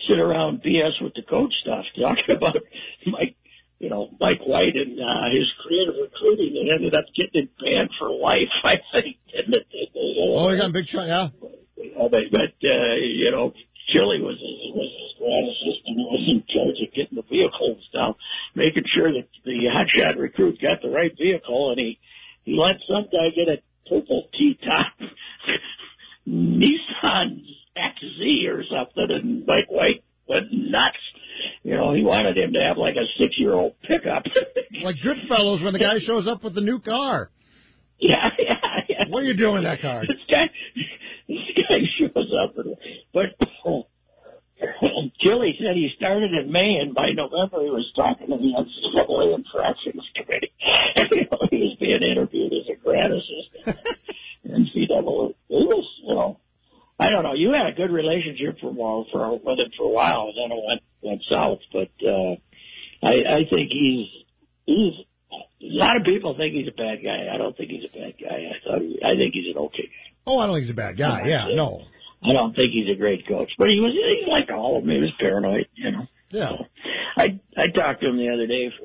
sit 0.09 0.19
around 0.19 0.63
BS 0.63 1.03
with 1.03 1.15
the 1.15 1.23
coach 1.23 1.53
stuff, 1.63 1.85
talking 2.01 2.37
about 2.37 2.57
Mike, 3.07 3.37
you 3.79 3.91
know, 3.91 4.11
Mike 4.21 4.41
White 4.47 4.75
and 4.75 4.99
uh, 4.99 5.31
his 5.31 5.47
creative 5.63 5.95
recruiting. 6.01 6.57
It 6.57 6.73
ended 6.73 6.95
up 6.95 7.05
getting 7.15 7.43
him 7.43 7.51
banned 7.61 7.91
for 7.99 8.11
life, 8.11 8.49
I 8.65 8.81
think, 8.93 9.17
it? 9.33 9.67
Oh, 9.95 10.51
he 10.51 10.57
got 10.57 10.71
a 10.71 10.73
big 10.73 10.87
shot. 10.87 11.07
Yeah. 11.07 11.29
But, 12.11 12.31
but 12.33 12.55
uh, 12.65 12.95
you 12.97 13.31
know, 13.31 13.53
Chili 13.89 14.21
was 14.21 14.37
his, 14.37 14.75
was 14.75 14.91
his 14.93 15.13
grad 15.19 15.45
assistant 15.49 15.97
who 15.97 16.07
was 16.13 16.25
in 16.29 16.45
charge 16.49 16.77
of 16.83 16.95
getting 16.95 17.17
the 17.17 17.27
vehicles 17.29 17.83
down, 17.93 18.15
making 18.55 18.85
sure 18.95 19.13
that 19.13 19.29
the 19.45 19.65
hotshot 19.73 20.19
recruit 20.19 20.61
got 20.61 20.83
the 20.83 20.91
right 20.91 21.13
vehicle, 21.17 21.71
and 21.71 21.79
he 21.81 21.99
he 22.45 22.55
let 22.57 22.77
some 22.89 23.05
guy 23.13 23.31
get 23.35 23.49
a 23.49 23.59
purple 23.89 24.29
T-top 24.37 24.93
Nissan 26.29 27.41
XZ 27.77 28.49
or 28.49 28.63
something, 28.71 29.07
and 29.11 29.47
Mike 29.47 29.71
White 29.71 30.05
went 30.29 30.47
nuts. 30.53 30.97
You 31.63 31.75
know, 31.77 31.95
he 31.95 32.03
wanted 32.03 32.37
him 32.37 32.53
to 32.53 32.61
have 32.61 32.77
like 32.77 32.97
a 32.97 33.07
six-year-old 33.19 33.75
pickup. 33.83 34.25
Like 34.81 34.97
Goodfellas 35.05 35.65
when 35.65 35.73
the 35.73 35.79
guy 35.81 35.99
shows 36.07 36.29
up 36.29 36.45
with 36.45 36.55
the 36.55 36.61
new 36.61 36.79
car. 36.79 37.31
yeah, 37.99 38.31
yeah, 38.39 38.55
yeah. 38.89 39.05
What 39.09 39.25
are 39.25 39.27
you 39.27 39.35
doing 39.35 39.55
with 39.55 39.65
that 39.65 39.81
car? 39.81 40.03
This 40.03 40.19
guy, 40.31 40.45
guy 41.69 41.81
shows 41.99 42.33
up, 42.43 42.55
but 43.13 43.37
Chili 45.21 45.57
said 45.59 45.77
he 45.77 45.91
started 45.97 46.33
in 46.33 46.51
May, 46.51 46.79
and 46.81 46.95
by 46.95 47.11
November 47.15 47.63
he 47.63 47.71
was 47.71 47.91
talking 47.95 48.27
to 48.27 48.37
the 48.37 48.55
NCAA 48.59 49.35
infractions 49.35 50.03
committee. 50.17 50.53
you 50.97 51.27
know, 51.31 51.39
he 51.51 51.59
was 51.59 51.77
being 51.79 52.03
interviewed 52.03 52.53
as 52.53 52.69
a 52.73 52.77
grad 52.83 53.11
assistant. 53.13 53.79
NCAA. 54.47 55.35
He 55.49 55.65
was, 55.67 55.87
you 56.03 56.15
know, 56.15 56.41
I 56.99 57.11
don't 57.11 57.23
know. 57.23 57.35
You 57.35 57.53
had 57.53 57.67
a 57.67 57.73
good 57.73 57.91
relationship 57.91 58.59
for 58.61 58.73
well, 58.73 59.07
for 59.13 59.31
with 59.33 59.59
him 59.59 59.71
for 59.77 59.85
a 59.85 59.91
while, 59.91 60.33
and 60.35 60.37
then 60.37 60.59
it 60.59 60.65
went 60.67 60.83
went 61.03 61.23
south. 61.31 61.61
But 61.73 61.91
uh, 62.03 62.35
I, 63.03 63.39
I 63.39 63.41
think 63.49 63.71
he's 63.71 64.09
he's 64.67 64.95
A 65.31 65.79
lot 65.79 65.97
of 65.97 66.05
people 66.05 66.37
think 66.37 66.55
he's 66.55 66.69
a 66.69 66.77
bad 66.77 66.99
guy. 67.03 67.29
I 67.33 67.39
don't 67.39 67.57
think 67.57 67.71
he's 67.71 67.85
a 67.85 67.95
bad 67.97 68.15
guy. 68.19 68.51
I 68.51 68.57
thought 68.67 68.81
he, 68.81 68.99
I 69.05 69.15
think 69.15 69.35
he's 69.35 69.55
an 69.55 69.63
okay 69.71 69.87
guy. 69.87 70.08
Oh, 70.29 70.39
I 70.39 70.47
don't 70.47 70.57
think 70.57 70.67
he's 70.69 70.77
a 70.77 70.77
bad 70.77 70.99
guy. 70.99 71.25
Yeah, 71.25 71.49
no. 71.57 71.81
I 72.23 72.35
don't 72.35 72.53
think 72.55 72.73
he's 72.77 72.91
a 72.93 72.99
great 72.99 73.27
coach, 73.27 73.49
but 73.57 73.69
he 73.69 73.81
was 73.81 73.97
he's 73.97 74.29
like 74.29 74.51
all 74.53 74.77
of 74.77 74.85
them. 74.85 74.93
He 74.93 75.01
was 75.01 75.13
paranoid, 75.19 75.67
you 75.75 75.91
know. 75.91 76.05
Yeah. 76.31 76.53
I 77.17 77.41
I 77.57 77.69
talked 77.73 78.03
to 78.03 78.09
him 78.11 78.19
the 78.19 78.29
other 78.29 78.47
day 78.47 78.69
for 78.77 78.85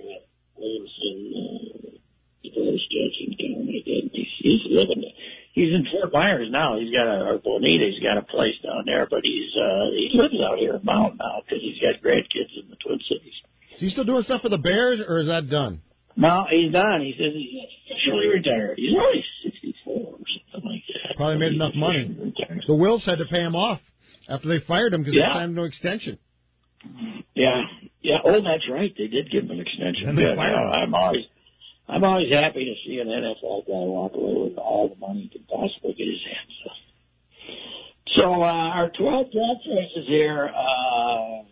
Williamson, 0.56 1.17
uh, 1.36 2.47
Village 2.47 2.88
County. 2.88 3.84
He's, 4.13 4.32
he's 4.39 4.62
living. 4.71 5.03
He's 5.51 5.73
in 5.73 5.86
Fort 5.91 6.13
Myers 6.13 6.47
now. 6.49 6.79
He's 6.79 6.93
got 6.95 7.06
a 7.12 7.25
or 7.25 7.38
Bonita. 7.43 7.91
He's 7.91 8.01
got 8.01 8.17
a 8.17 8.23
place 8.23 8.56
down 8.63 8.84
there, 8.86 9.06
but 9.10 9.19
he's 9.23 9.51
uh 9.60 9.91
he 9.91 10.12
lives 10.13 10.39
out 10.39 10.58
here 10.58 10.75
in 10.75 10.86
Mountain 10.86 11.17
now 11.19 11.41
because 11.43 11.60
he's 11.62 11.77
got 11.84 11.99
grandkids 12.01 12.56
in 12.56 12.69
the 12.69 12.77
Twin 12.79 12.99
Cities. 13.10 13.36
Is 13.75 13.82
he 13.82 13.89
still 13.89 14.06
doing 14.06 14.23
stuff 14.23 14.41
for 14.41 14.49
the 14.49 14.58
Bears, 14.58 15.01
or 15.06 15.19
is 15.19 15.27
that 15.27 15.49
done? 15.49 15.82
No, 16.15 16.45
he's 16.49 16.71
done. 16.71 17.01
He 17.01 17.13
says 17.17 17.34
he's 17.34 17.65
officially 17.89 18.27
retired. 18.29 18.77
He's 18.77 18.93
only 18.95 19.25
sixty 19.43 19.75
four 19.84 20.13
or 20.13 20.25
something 20.53 20.69
like 20.69 20.84
that. 20.93 21.12
Probably 21.23 21.39
made 21.39 21.53
enough 21.53 21.73
money. 21.75 22.33
The 22.67 22.75
Wills 22.75 23.03
had 23.05 23.19
to 23.19 23.25
pay 23.25 23.39
him 23.41 23.55
off 23.55 23.79
after 24.27 24.47
they 24.49 24.59
fired 24.59 24.93
him 24.93 25.01
because 25.03 25.15
Yeah. 25.15 25.29
they 25.29 25.33
signed 25.39 25.55
no 25.55 25.63
extension. 25.63 26.17
Yeah, 27.33 27.63
yeah. 28.01 28.17
Oh, 28.25 28.41
that's 28.43 28.67
right. 28.69 28.93
They 28.97 29.07
did 29.07 29.31
give 29.31 29.45
him 29.45 29.51
an 29.51 29.62
extension. 29.62 30.09
And 30.09 30.17
they 30.17 30.23
Good. 30.23 30.36
fired 30.36 30.53
him. 30.59 30.69
I'm 30.73 30.93
always, 30.93 31.25
I'm 31.88 32.03
always 32.03 32.29
happy 32.31 32.65
to 32.65 32.75
see 32.89 32.99
an 32.99 33.07
NFL 33.07 33.65
guy 33.65 33.71
walk 33.73 34.12
away 34.15 34.49
with 34.49 34.57
all 34.57 34.89
the 34.89 34.95
money 34.99 35.29
he 35.31 35.39
can 35.39 35.43
possibly 35.47 35.93
get 35.93 36.07
his 36.07 36.21
hands 36.25 36.57
on. 36.69 36.75
So 38.17 38.33
uh, 38.43 38.45
our 38.45 38.89
12 38.89 39.31
draft 39.31 39.63
choices 39.65 40.07
here. 40.07 40.49
Uh, 40.53 41.43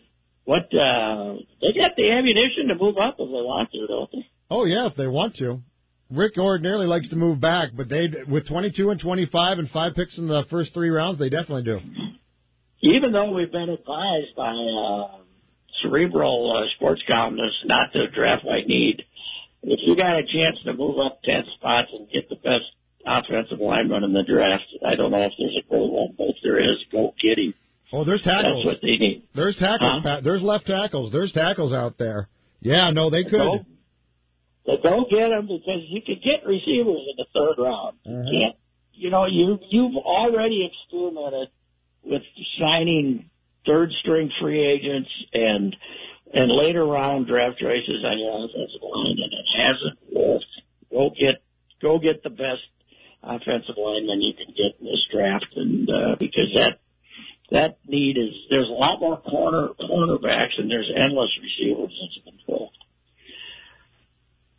what 0.43 0.63
uh, 0.75 1.35
they 1.61 1.71
got 1.79 1.95
the 1.95 2.11
ammunition 2.11 2.67
to 2.67 2.75
move 2.75 2.97
up 2.97 3.15
if 3.19 3.27
they 3.27 3.41
want 3.41 3.71
to, 3.71 3.87
don't 3.87 4.11
they? 4.11 4.27
Oh 4.49 4.65
yeah, 4.65 4.87
if 4.87 4.95
they 4.95 5.07
want 5.07 5.35
to. 5.37 5.61
Rick 6.11 6.33
ordinarily 6.37 6.87
likes 6.87 7.07
to 7.09 7.15
move 7.15 7.39
back, 7.39 7.69
but 7.75 7.87
they 7.87 8.09
with 8.27 8.47
22 8.47 8.89
and 8.89 8.99
25 8.99 9.59
and 9.59 9.69
five 9.69 9.93
picks 9.95 10.17
in 10.17 10.27
the 10.27 10.43
first 10.49 10.73
three 10.73 10.89
rounds, 10.89 11.19
they 11.19 11.29
definitely 11.29 11.63
do. 11.63 11.79
Even 12.81 13.13
though 13.13 13.31
we've 13.31 13.51
been 13.51 13.69
advised 13.69 14.35
by 14.35 14.51
uh, 14.51 15.17
cerebral 15.81 16.57
uh, 16.57 16.67
sports 16.75 17.01
columnists 17.07 17.63
not 17.65 17.93
to 17.93 18.09
draft 18.09 18.43
by 18.43 18.61
need, 18.67 19.03
if 19.63 19.79
you 19.83 19.95
got 19.95 20.15
a 20.15 20.23
chance 20.23 20.57
to 20.65 20.73
move 20.73 20.97
up 20.99 21.21
10 21.23 21.43
spots 21.55 21.89
and 21.93 22.09
get 22.09 22.27
the 22.29 22.35
best 22.35 22.65
offensive 23.05 23.59
lineman 23.59 24.03
in 24.03 24.13
the 24.13 24.23
draft, 24.23 24.63
I 24.85 24.95
don't 24.95 25.11
know 25.11 25.21
if 25.21 25.33
there's 25.37 25.57
a 25.63 25.69
goal 25.69 26.07
one, 26.07 26.15
but 26.17 26.27
if 26.29 26.35
there 26.43 26.59
is, 26.59 26.77
go 26.91 27.13
get 27.21 27.37
him. 27.37 27.53
Oh, 27.93 28.03
there's 28.03 28.21
tackles. 28.21 28.63
That's 28.65 28.75
what 28.75 28.81
they 28.81 28.97
need. 28.97 29.23
There's 29.35 29.55
tackles. 29.57 29.79
Huh? 29.81 29.99
Pat. 30.03 30.23
There's 30.23 30.41
left 30.41 30.65
tackles. 30.65 31.11
There's 31.11 31.31
tackles 31.31 31.73
out 31.73 31.97
there. 31.97 32.27
Yeah, 32.61 32.91
no, 32.91 33.09
they 33.09 33.23
could. 33.23 33.31
Go, 33.31 33.59
but 34.65 34.83
don't 34.83 35.09
get 35.09 35.29
them 35.29 35.47
because 35.47 35.81
you 35.87 36.01
can 36.01 36.19
get 36.23 36.45
receivers 36.45 37.01
in 37.09 37.15
the 37.17 37.25
third 37.33 37.61
round. 37.61 37.97
Mhm. 38.05 38.25
You 38.25 38.39
can't, 38.39 38.55
you 38.93 39.09
know, 39.09 39.25
you 39.25 39.59
you've 39.69 39.97
already 39.97 40.65
experimented 40.65 41.49
with 42.03 42.23
signing 42.59 43.29
third 43.65 43.91
string 44.01 44.31
free 44.39 44.65
agents 44.65 45.09
and 45.33 45.75
and 46.33 46.51
later 46.51 46.85
round 46.85 47.27
draft 47.27 47.59
choices 47.59 48.03
on 48.05 48.17
your 48.17 48.45
offensive 48.45 48.81
line, 48.81 49.17
and 49.19 49.33
it 49.33 49.45
hasn't 49.57 49.99
worked. 50.11 50.45
Go 50.91 51.09
get 51.09 51.41
go 51.81 51.99
get 51.99 52.23
the 52.23 52.29
best 52.29 52.63
offensive 53.23 53.75
lineman 53.77 54.21
you 54.21 54.33
can 54.33 54.47
get 54.47 54.79
in 54.79 54.85
this 54.85 55.05
draft, 55.11 55.47
and 55.55 55.89
uh, 55.89 56.15
because 56.19 56.53
that 56.55 56.79
that 57.51 57.77
need 57.87 58.17
is 58.17 58.33
there's 58.49 58.69
a 58.69 58.71
lot 58.71 58.99
more 58.99 59.17
corner 59.17 59.69
cornerbacks 59.79 60.57
and 60.57 60.71
there's 60.71 60.89
endless 60.95 61.29
receivers 61.41 61.91
that's 62.01 62.25
been 62.25 62.39
filled. 62.45 62.71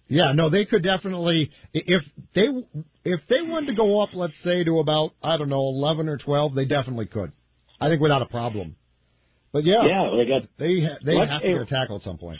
Yeah, 0.09 0.33
no, 0.33 0.51
they 0.51 0.65
could 0.65 0.83
definitely 0.83 1.51
if 1.73 2.03
they 2.35 2.49
if 3.05 3.21
they 3.29 3.43
wanted 3.43 3.69
to 3.69 3.75
go 3.75 4.01
up, 4.01 4.11
let's 4.15 4.35
say 4.45 4.63
to 4.65 4.79
about 4.79 5.13
I 5.23 5.37
don't 5.39 5.49
know 5.49 5.61
eleven 5.61 6.09
or 6.09 6.19
twelve, 6.19 6.55
they 6.55 6.65
definitely 6.65 7.07
could. 7.07 7.33
I 7.81 7.89
think 7.89 8.01
without 8.01 8.23
a 8.23 8.27
problem. 8.27 8.77
But 9.53 9.65
yeah, 9.65 9.85
Yeah, 9.85 10.11
they 10.17 10.27
got 10.27 10.43
they 10.59 10.81
ha- 10.81 10.99
they 11.05 11.17
have 11.17 11.43
to 11.43 11.49
get 11.53 11.63
a 11.63 11.67
tackle 11.67 11.97
at 11.97 12.03
some 12.03 12.19
point. 12.19 12.39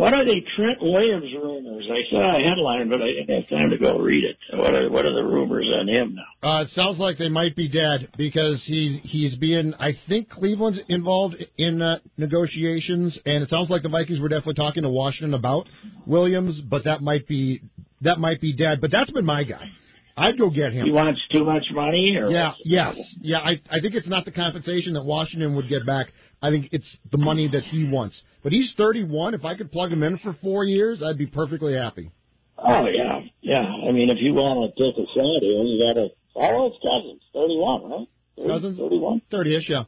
What 0.00 0.14
are 0.14 0.24
the 0.24 0.40
Trent 0.56 0.80
Williams 0.80 1.30
rumors? 1.34 1.86
I 1.92 2.10
saw 2.10 2.36
a 2.38 2.42
headline, 2.42 2.88
but 2.88 3.02
I 3.02 3.08
didn't 3.08 3.42
have 3.42 3.50
time 3.50 3.68
to 3.68 3.76
go 3.76 3.98
read 3.98 4.24
it. 4.24 4.38
What 4.56 4.74
are 4.74 4.90
what 4.90 5.04
are 5.04 5.12
the 5.12 5.22
rumors 5.22 5.68
on 5.78 5.88
him 5.90 6.16
now? 6.16 6.48
Uh, 6.48 6.62
it 6.62 6.70
sounds 6.70 6.98
like 6.98 7.18
they 7.18 7.28
might 7.28 7.54
be 7.54 7.68
dead 7.68 8.08
because 8.16 8.62
he's 8.64 8.98
he's 9.02 9.34
being. 9.34 9.74
I 9.78 9.92
think 10.08 10.30
Cleveland's 10.30 10.80
involved 10.88 11.36
in 11.58 11.82
uh, 11.82 11.98
negotiations, 12.16 13.18
and 13.26 13.42
it 13.42 13.50
sounds 13.50 13.68
like 13.68 13.82
the 13.82 13.90
Vikings 13.90 14.20
were 14.20 14.30
definitely 14.30 14.54
talking 14.54 14.84
to 14.84 14.88
Washington 14.88 15.34
about 15.34 15.66
Williams, 16.06 16.58
but 16.62 16.84
that 16.84 17.02
might 17.02 17.28
be 17.28 17.60
that 18.00 18.18
might 18.18 18.40
be 18.40 18.56
dead. 18.56 18.80
But 18.80 18.90
that's 18.90 19.10
been 19.10 19.26
my 19.26 19.44
guy. 19.44 19.68
I'd 20.16 20.38
go 20.38 20.48
get 20.48 20.72
him. 20.72 20.86
He 20.86 20.92
wants 20.92 21.20
too 21.30 21.44
much 21.44 21.64
money, 21.72 22.16
or 22.16 22.30
Yeah, 22.30 22.52
yes, 22.64 22.96
yeah. 23.20 23.38
I 23.38 23.60
I 23.70 23.80
think 23.80 23.94
it's 23.94 24.08
not 24.08 24.24
the 24.24 24.32
compensation 24.32 24.94
that 24.94 25.04
Washington 25.04 25.56
would 25.56 25.68
get 25.68 25.84
back. 25.84 26.06
I 26.42 26.50
think 26.50 26.68
it's 26.72 26.96
the 27.10 27.18
money 27.18 27.48
that 27.48 27.62
he 27.64 27.84
wants. 27.84 28.20
But 28.42 28.52
he's 28.52 28.72
31. 28.76 29.34
If 29.34 29.44
I 29.44 29.56
could 29.56 29.70
plug 29.70 29.92
him 29.92 30.02
in 30.02 30.18
for 30.18 30.34
four 30.42 30.64
years, 30.64 31.02
I'd 31.02 31.18
be 31.18 31.26
perfectly 31.26 31.74
happy. 31.74 32.10
Oh 32.58 32.86
yeah, 32.86 33.20
yeah. 33.40 33.64
I 33.88 33.92
mean, 33.92 34.10
if 34.10 34.18
you 34.20 34.34
want 34.34 34.68
to 34.68 34.76
take 34.76 34.96
a 34.96 35.06
shot 35.12 35.40
here, 35.40 35.62
you 35.64 35.84
got 35.86 35.94
to. 35.94 36.08
How 36.34 36.56
old's 36.56 36.76
Cousins? 36.82 37.22
Thirty-one, 37.32 37.90
right? 37.90 38.08
30, 38.36 38.48
Cousins? 38.48 38.78
thirty-one. 38.78 39.22
30ish, 39.32 39.68
yeah, 39.68 39.84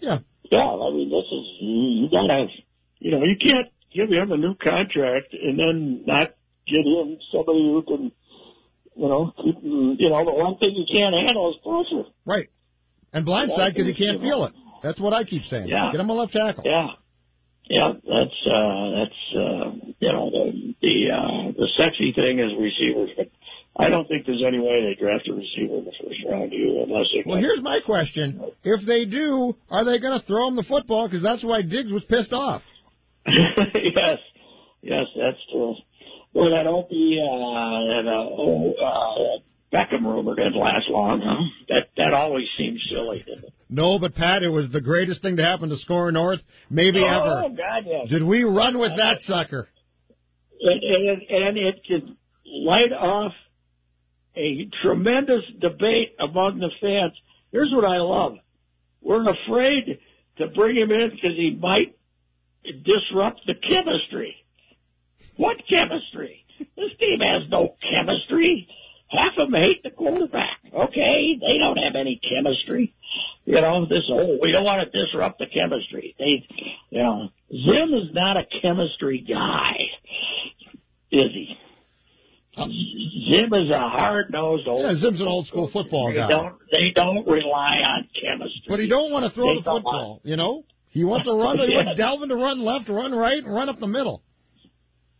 yeah. 0.00 0.18
Yeah, 0.50 0.66
I 0.66 0.90
mean, 0.90 1.08
this 1.08 1.24
is 1.24 1.44
you, 1.60 2.04
you 2.04 2.08
gotta. 2.10 2.46
You 2.98 3.10
know, 3.12 3.24
you 3.24 3.36
can't 3.40 3.68
give 3.94 4.08
him 4.08 4.32
a 4.32 4.36
new 4.36 4.54
contract 4.56 5.32
and 5.32 5.58
then 5.58 6.04
not 6.06 6.34
get 6.66 6.84
him 6.84 7.18
somebody 7.32 7.60
who 7.60 7.82
can. 7.86 8.12
You 8.96 9.08
know, 9.08 9.32
keep, 9.42 9.56
you 9.62 10.08
know, 10.08 10.24
the 10.24 10.32
one 10.32 10.56
thing 10.58 10.70
you 10.72 10.86
can't 10.86 11.14
handle 11.14 11.50
is 11.50 11.56
pressure. 11.64 12.08
Right. 12.24 12.48
And 13.12 13.26
blindside 13.26 13.74
because 13.74 13.88
he 13.88 13.94
can't 13.94 14.20
feel 14.20 14.44
it. 14.44 14.52
That's 14.84 15.00
what 15.00 15.14
I 15.14 15.24
keep 15.24 15.42
saying. 15.48 15.68
Yeah. 15.68 15.90
Get 15.90 16.00
him 16.00 16.10
a 16.10 16.12
left 16.12 16.34
tackle. 16.34 16.62
Yeah, 16.66 16.88
yeah, 17.70 17.92
that's 17.94 18.46
uh, 18.46 18.90
that's 19.00 19.22
uh, 19.32 19.70
you 19.98 20.12
know 20.12 20.28
the 20.30 20.74
the 20.82 20.96
uh, 21.10 21.52
the 21.56 21.68
sexy 21.78 22.12
thing 22.12 22.38
is 22.38 22.52
receivers, 22.60 23.08
but 23.16 23.30
I 23.76 23.88
don't 23.88 24.06
think 24.06 24.26
there's 24.26 24.44
any 24.46 24.58
way 24.58 24.84
they 24.84 25.00
draft 25.00 25.26
a 25.28 25.32
receiver 25.32 25.78
in 25.78 25.84
the 25.86 25.92
first 25.98 26.20
round 26.30 26.52
you 26.52 26.84
unless 26.86 27.06
they. 27.14 27.22
Well, 27.24 27.38
here's 27.38 27.62
my 27.62 27.80
question: 27.80 28.44
If 28.62 28.86
they 28.86 29.06
do, 29.06 29.56
are 29.70 29.84
they 29.86 29.98
going 29.98 30.20
to 30.20 30.26
throw 30.26 30.48
him 30.48 30.56
the 30.56 30.64
football? 30.68 31.08
Because 31.08 31.22
that's 31.22 31.42
why 31.42 31.62
Diggs 31.62 31.90
was 31.90 32.04
pissed 32.04 32.34
off. 32.34 32.60
yes, 33.26 34.18
yes, 34.82 35.04
that's 35.16 35.40
true. 35.50 35.74
Well, 36.34 36.50
that 36.50 36.66
Opie, 36.66 37.18
uh, 37.18 37.24
that 37.24 38.04
uh, 38.06 38.28
oh, 38.36 38.74
uh, 38.74 39.38
Beckham 39.72 40.04
rumor 40.04 40.36
didn't 40.36 40.56
last 40.56 40.88
long, 40.88 41.20
huh? 41.24 41.42
That 41.68 41.88
that 41.96 42.14
always 42.14 42.46
seems 42.56 42.80
silly. 42.92 43.24
No, 43.68 43.98
but 43.98 44.14
Pat, 44.14 44.42
it 44.42 44.48
was 44.48 44.70
the 44.70 44.80
greatest 44.80 45.20
thing 45.22 45.36
to 45.36 45.44
happen 45.44 45.68
to 45.70 45.76
SKOR 45.78 46.12
North, 46.12 46.40
maybe 46.70 47.00
oh 47.00 47.06
ever. 47.06 47.42
Oh 47.44 47.48
God, 47.48 47.82
yes. 47.84 48.08
Did 48.08 48.22
we 48.22 48.44
run 48.44 48.78
with 48.78 48.92
that 48.96 49.18
sucker? 49.26 49.68
and, 50.64 50.82
and, 50.82 51.22
and 51.28 51.58
it 51.58 51.80
could 51.86 52.16
light 52.46 52.92
off 52.92 53.32
a 54.36 54.68
tremendous 54.82 55.42
debate 55.60 56.14
among 56.18 56.58
the 56.58 56.70
fans. 56.80 57.12
Here's 57.52 57.72
what 57.72 57.84
I 57.84 57.98
love. 57.98 58.36
We're 59.00 59.28
afraid 59.28 59.98
to 60.38 60.48
bring 60.48 60.76
him 60.76 60.90
in 60.90 61.10
because 61.10 61.36
he 61.36 61.56
might 61.60 61.96
disrupt 62.84 63.40
the 63.46 63.54
chemistry. 63.54 64.34
What 65.36 65.56
chemistry? 65.68 66.44
This 66.58 66.90
team 66.98 67.20
has 67.20 67.48
no 67.50 67.74
chemistry. 67.82 68.68
Half 69.16 69.32
of 69.38 69.50
them 69.50 69.60
hate 69.60 69.82
the 69.82 69.90
quarterback. 69.90 70.58
Okay, 70.74 71.38
they 71.40 71.58
don't 71.58 71.76
have 71.76 71.94
any 71.94 72.20
chemistry. 72.20 72.94
You 73.44 73.60
know, 73.60 73.86
this 73.86 74.04
whole, 74.08 74.38
we 74.42 74.50
don't 74.52 74.64
want 74.64 74.90
to 74.90 75.04
disrupt 75.04 75.38
the 75.38 75.46
chemistry. 75.46 76.14
They, 76.18 76.46
you 76.90 77.02
know, 77.02 77.28
Zim 77.50 77.92
is 77.94 78.12
not 78.12 78.36
a 78.36 78.44
chemistry 78.62 79.24
guy, 79.28 79.76
is 81.12 81.30
he? 81.32 81.56
Zim 82.56 83.52
is 83.52 83.70
a 83.70 83.78
hard 83.88 84.30
nosed 84.30 84.66
old. 84.68 84.82
Yeah, 84.82 85.00
Zim's 85.00 85.20
an 85.20 85.26
old 85.26 85.46
school 85.48 85.70
football 85.72 86.08
they 86.08 86.16
guy. 86.16 86.28
don't. 86.28 86.54
They 86.70 86.92
don't 86.94 87.26
rely 87.26 87.78
on 87.84 88.08
chemistry. 88.20 88.62
But 88.68 88.80
he 88.80 88.88
don't 88.88 89.10
want 89.12 89.26
to 89.26 89.34
throw 89.34 89.54
They 89.54 89.60
the 89.60 89.64
football, 89.64 90.20
you 90.24 90.36
know? 90.36 90.64
He 90.90 91.02
wants 91.04 91.26
to 91.26 91.32
run. 91.34 91.58
He 91.58 91.74
wants 91.74 92.00
Dalvin 92.00 92.28
to 92.28 92.36
run 92.36 92.64
left, 92.64 92.88
run 92.88 93.12
right, 93.12 93.42
and 93.42 93.52
run 93.52 93.68
up 93.68 93.80
the 93.80 93.88
middle. 93.88 94.22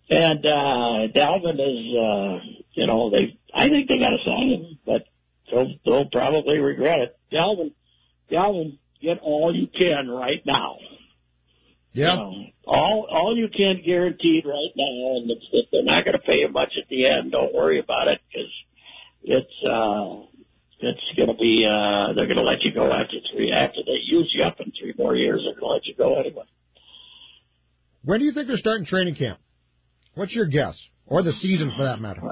And 0.09 0.45
uh 0.47 1.13
Dalvin 1.15 1.55
is, 1.55 1.97
uh 1.97 2.47
you 2.75 2.87
know, 2.87 3.11
they. 3.11 3.37
I 3.55 3.69
think 3.69 3.89
they 3.89 3.99
got 3.99 4.11
to 4.11 4.19
sign 4.25 4.49
him, 4.51 4.79
but 4.85 5.07
they'll 5.51 5.75
they'll 5.85 6.11
probably 6.11 6.59
regret 6.59 7.01
it. 7.01 7.17
Dalvin, 7.33 7.73
Dalvin, 8.31 8.79
get 9.01 9.21
all 9.23 9.55
you 9.55 9.69
can 9.69 10.09
right 10.09 10.43
now. 10.45 10.77
Yeah. 11.93 12.13
You 12.13 12.17
know, 12.19 12.45
all 12.67 13.07
all 13.11 13.37
you 13.37 13.49
can 13.49 13.83
guaranteed 13.85 14.45
right 14.45 14.73
now, 14.77 15.17
and 15.17 15.31
if, 15.31 15.39
if 15.53 15.71
they're 15.71 15.85
not 15.85 16.05
going 16.05 16.15
to 16.15 16.23
pay 16.23 16.39
you 16.39 16.49
much 16.49 16.73
at 16.81 16.89
the 16.89 17.07
end, 17.07 17.33
don't 17.33 17.55
worry 17.55 17.79
about 17.79 18.09
it 18.09 18.21
because 18.29 18.51
it's 19.23 19.65
uh 19.65 20.27
it's 20.81 21.17
going 21.17 21.29
to 21.29 21.35
be 21.41 21.65
uh 21.65 22.13
they're 22.15 22.27
going 22.27 22.37
to 22.37 22.43
let 22.43 22.63
you 22.63 22.73
go 22.75 22.93
after 22.93 23.17
three 23.33 23.53
after 23.53 23.81
they 23.87 24.01
use 24.03 24.33
you 24.35 24.45
up 24.45 24.61
in 24.61 24.73
three 24.79 24.95
more 24.99 25.15
years. 25.15 25.43
They're 25.45 25.61
going 25.61 25.71
to 25.71 25.75
let 25.75 25.87
you 25.87 25.95
go 25.95 26.19
anyway. 26.19 26.45
When 28.03 28.19
do 28.19 28.27
you 28.27 28.33
think 28.33 28.49
they're 28.49 28.59
starting 28.59 28.85
training 28.85 29.15
camp? 29.15 29.39
What's 30.15 30.33
your 30.33 30.47
guess? 30.47 30.77
or 31.07 31.23
the 31.23 31.33
season 31.33 31.73
for 31.77 31.85
that 31.85 32.01
matter. 32.01 32.23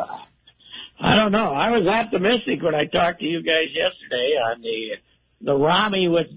I 1.00 1.16
don't 1.16 1.32
know. 1.32 1.52
I 1.52 1.70
was 1.70 1.86
optimistic 1.86 2.62
when 2.62 2.74
I 2.74 2.84
talked 2.86 3.20
to 3.20 3.26
you 3.26 3.42
guys 3.42 3.68
yesterday 3.74 4.36
on 4.38 4.62
the 4.62 4.90
the 5.44 5.54
Rami 5.56 6.08
with 6.08 6.28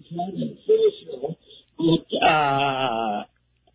but 1.77 2.27
uh, 2.27 3.23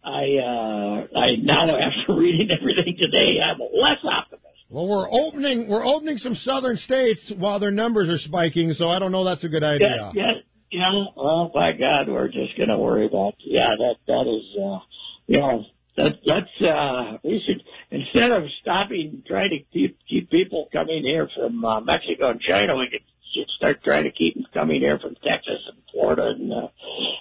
I 0.03 0.25
uh, 0.43 1.19
I 1.19 1.37
now 1.43 1.77
after 1.79 2.15
reading 2.15 2.49
everything 2.51 2.97
today, 2.99 3.39
I'm 3.43 3.59
less 3.59 3.99
optimistic. 4.05 4.41
Well, 4.69 4.87
we're 4.87 5.11
opening 5.11 5.69
we're 5.69 5.85
opening 5.85 6.17
some 6.19 6.35
southern 6.37 6.77
states 6.79 7.21
while 7.37 7.61
their 7.61 7.71
numbers 7.71 8.09
are 8.09 8.19
spiking, 8.27 8.73
so 8.73 8.89
I 8.89 8.99
don't 8.99 9.13
know 9.13 9.25
that's 9.25 9.45
a 9.45 9.49
good 9.49 9.65
idea. 9.65 10.13
Yeah, 10.15 10.25
yeah, 10.25 10.33
yeah. 10.71 11.05
Well, 11.17 11.51
by 11.53 11.73
God, 11.73 12.09
we're 12.09 12.29
just 12.29 12.57
going 12.57 12.69
to 12.69 12.79
worry 12.79 13.07
about. 13.07 13.35
Yeah, 13.41 13.75
that 13.77 13.97
that 14.07 14.27
is. 14.27 14.61
Uh, 14.61 14.79
you 15.27 15.39
know, 15.39 15.65
that 15.97 16.13
that's 16.25 16.63
uh, 16.63 17.19
we 17.23 17.43
should 17.47 17.63
instead 17.91 18.31
of 18.31 18.45
stopping 18.63 19.23
trying 19.27 19.51
to 19.51 19.59
keep 19.73 19.99
keep 20.09 20.31
people 20.31 20.69
coming 20.73 21.03
here 21.03 21.29
from 21.35 21.65
uh, 21.65 21.81
Mexico 21.81 22.31
and 22.31 22.41
China, 22.41 22.77
we 22.77 22.89
could 22.91 23.03
should 23.35 23.49
start 23.57 23.83
trying 23.85 24.05
to 24.05 24.11
keep 24.11 24.35
them 24.35 24.47
coming 24.53 24.81
here 24.81 24.99
from 24.99 25.15
Texas 25.17 25.61
and 25.69 25.79
Florida 25.93 26.35
and 26.37 26.53
uh, 26.53 26.69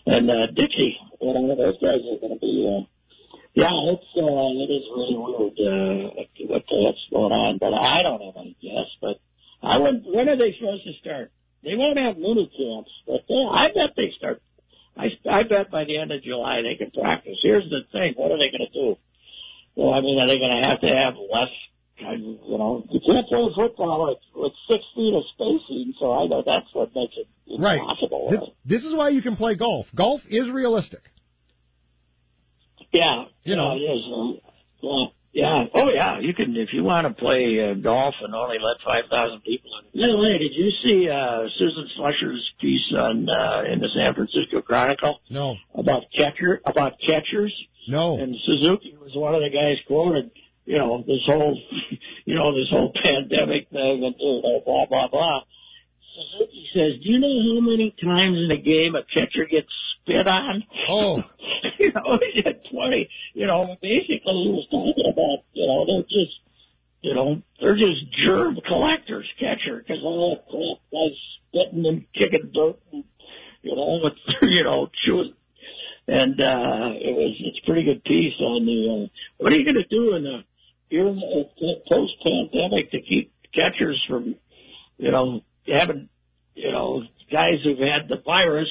and 0.06 0.30
uh, 0.30 0.48
Dixie. 0.48 0.98
You 1.22 1.34
know, 1.34 1.56
those 1.56 1.78
guys 1.82 2.00
are 2.02 2.20
going 2.20 2.34
to 2.34 2.40
be. 2.40 2.66
Uh, 2.66 2.86
yeah, 3.54 3.74
it's 3.92 4.12
uh, 4.16 4.50
it 4.62 4.70
is 4.72 4.86
really 4.96 5.18
weird 5.18 5.58
uh, 5.58 6.24
what 6.48 6.64
the 6.70 6.78
heck's 6.86 7.06
going 7.12 7.34
on, 7.34 7.58
but 7.58 7.74
I 7.74 8.04
don't 8.04 8.22
have 8.22 8.38
any 8.38 8.56
guess. 8.62 8.90
But 9.02 9.20
I 9.62 9.78
would. 9.78 10.04
When 10.06 10.30
are 10.30 10.38
they 10.38 10.56
supposed 10.58 10.86
to 10.86 10.94
start? 11.02 11.32
They 11.64 11.76
won't 11.76 11.98
have 11.98 12.18
mini 12.18 12.50
camps, 12.56 12.92
but 13.06 13.26
they, 13.28 13.44
I 13.52 13.68
bet 13.74 13.96
they 13.98 14.14
start. 14.18 14.42
I 14.98 15.10
I 15.30 15.44
bet 15.44 15.72
by 15.72 15.86
the 15.86 15.98
end 15.98 16.12
of 16.12 16.22
July 16.24 16.62
they 16.62 16.76
can 16.76 16.92
practice. 16.92 17.38
Here's 17.42 17.70
the 17.70 17.82
thing: 17.92 18.14
what 18.16 18.32
are 18.32 18.38
they 18.38 18.52
going 18.52 18.68
to 18.68 18.74
do? 18.74 18.96
Well, 19.76 19.94
I 19.94 20.02
mean, 20.02 20.20
are 20.20 20.28
they 20.28 20.40
going 20.40 20.62
to 20.62 20.68
have 20.68 20.82
to 20.82 20.88
have 20.88 21.16
less 21.16 21.50
you 22.02 22.58
know, 22.58 22.84
you 22.90 23.00
can't 23.06 23.28
play 23.28 23.50
football 23.56 24.08
with, 24.08 24.18
with 24.36 24.54
six 24.70 24.84
feet 24.96 25.14
of 25.14 25.24
spacing, 25.34 25.94
so 26.00 26.14
I 26.14 26.28
know 26.28 26.44
that's 26.46 26.68
what 26.74 26.96
makes 26.96 27.14
it 27.18 27.28
impossible. 27.48 28.30
Right. 28.32 28.40
This, 28.40 28.50
this 28.66 28.84
is 28.84 28.96
why 28.96 29.10
you 29.10 29.22
can 29.22 29.36
play 29.36 29.56
golf. 29.56 29.88
Golf 29.96 30.22
is 30.30 30.50
realistic. 30.50 31.02
Yeah. 32.92 33.26
You 33.44 33.56
know. 33.56 33.76
Yeah, 33.76 33.92
it 33.92 34.38
is. 34.38 34.39
Yeah. 35.40 35.66
Oh, 35.74 35.90
yeah. 35.90 36.20
You 36.20 36.34
can 36.34 36.56
if 36.56 36.70
you 36.74 36.84
want 36.84 37.08
to 37.08 37.14
play 37.14 37.58
uh, 37.60 37.74
golf 37.82 38.16
and 38.22 38.36
only 38.36 38.58
let 38.58 38.78
five 38.86 39.06
thousand 39.10 39.42
people 39.42 39.72
in. 39.80 40.02
By 40.02 40.08
the 40.08 40.18
way, 40.18 40.38
did 40.38 40.54
you 40.54 40.70
see 40.84 41.10
uh, 41.10 41.48
Susan 41.58 41.88
Slusser's 41.98 42.44
piece 42.60 42.94
on 42.98 43.28
uh, 43.30 43.72
in 43.72 43.80
the 43.80 43.90
San 43.96 44.14
Francisco 44.14 44.62
Chronicle? 44.62 45.20
No. 45.30 45.56
About 45.76 46.04
catcher 46.16 46.62
about 46.66 46.94
catchers. 47.06 47.54
No. 47.88 48.18
And 48.20 48.36
Suzuki 48.46 48.96
was 49.00 49.12
one 49.16 49.34
of 49.34 49.42
the 49.42 49.50
guys 49.50 49.78
quoted 49.88 50.32
you 50.70 50.78
know, 50.78 51.02
this 51.02 51.26
whole, 51.26 51.60
you 52.26 52.36
know, 52.36 52.54
this 52.54 52.70
whole 52.70 52.94
pandemic 52.94 53.70
thing 53.70 54.06
and 54.06 54.16
blah, 54.64 54.86
blah, 54.86 55.08
blah. 55.08 55.42
Suzuki 56.14 56.70
says, 56.74 57.02
do 57.02 57.10
you 57.10 57.20
know 57.20 57.56
how 57.56 57.62
many 57.66 57.90
times 57.98 58.38
in 58.38 58.52
a 58.52 58.62
game 58.62 58.94
a 58.94 59.02
catcher 59.02 59.50
gets 59.50 59.74
spit 60.10 60.28
on? 60.28 60.64
Oh. 60.90 61.18
you 61.80 61.92
know, 61.94 62.20
he 62.34 62.42
had 62.44 62.62
20, 62.72 63.10
you 63.34 63.48
know, 63.48 63.76
basically 63.82 64.18
he 64.18 64.52
was 64.52 64.68
talking 64.72 65.12
about, 65.12 65.46
you 65.54 65.68
know, 65.68 65.86
they're 65.86 66.04
just, 66.04 66.40
you 67.02 67.14
know, 67.14 67.42
they're 67.62 67.78
just 67.78 68.12
germ 68.26 68.58
collectors, 68.68 69.28
catcher, 69.40 69.80
because 69.80 70.02
all 70.04 70.36
that 70.36 70.50
crap 70.50 70.92
guys 70.92 71.18
spitting 71.48 71.86
and 71.86 72.06
kicking 72.14 72.52
dirt 72.54 72.80
and, 72.92 73.04
you 73.62 73.76
know, 73.76 74.00
with, 74.04 74.14
you 74.42 74.64
know, 74.64 74.90
chewing 75.06 75.34
and 76.08 76.42
uh 76.42 76.90
it 76.96 77.14
was 77.14 77.36
it's 77.40 77.60
a 77.62 77.66
pretty 77.68 77.84
good 77.84 78.04
piece 78.04 78.34
on 78.40 78.66
the 78.66 79.06
uh, 79.06 79.08
what 79.38 79.54
are 79.54 79.56
you 79.56 79.64
going 79.64 79.76
to 79.76 79.96
do 79.96 80.16
in 80.16 80.24
the 80.24 80.40
you're 80.90 81.14
post 81.88 82.14
pandemic 82.24 82.92
to 82.92 83.02
keep 83.02 83.32
catchers 83.54 84.04
from, 84.08 84.36
you 84.98 85.12
know, 85.12 85.42
having, 85.68 86.10
you 86.56 86.72
know, 86.72 87.04
guys 87.32 87.60
who've 87.64 87.78
had 87.78 88.10
the 88.10 88.22
virus 88.26 88.70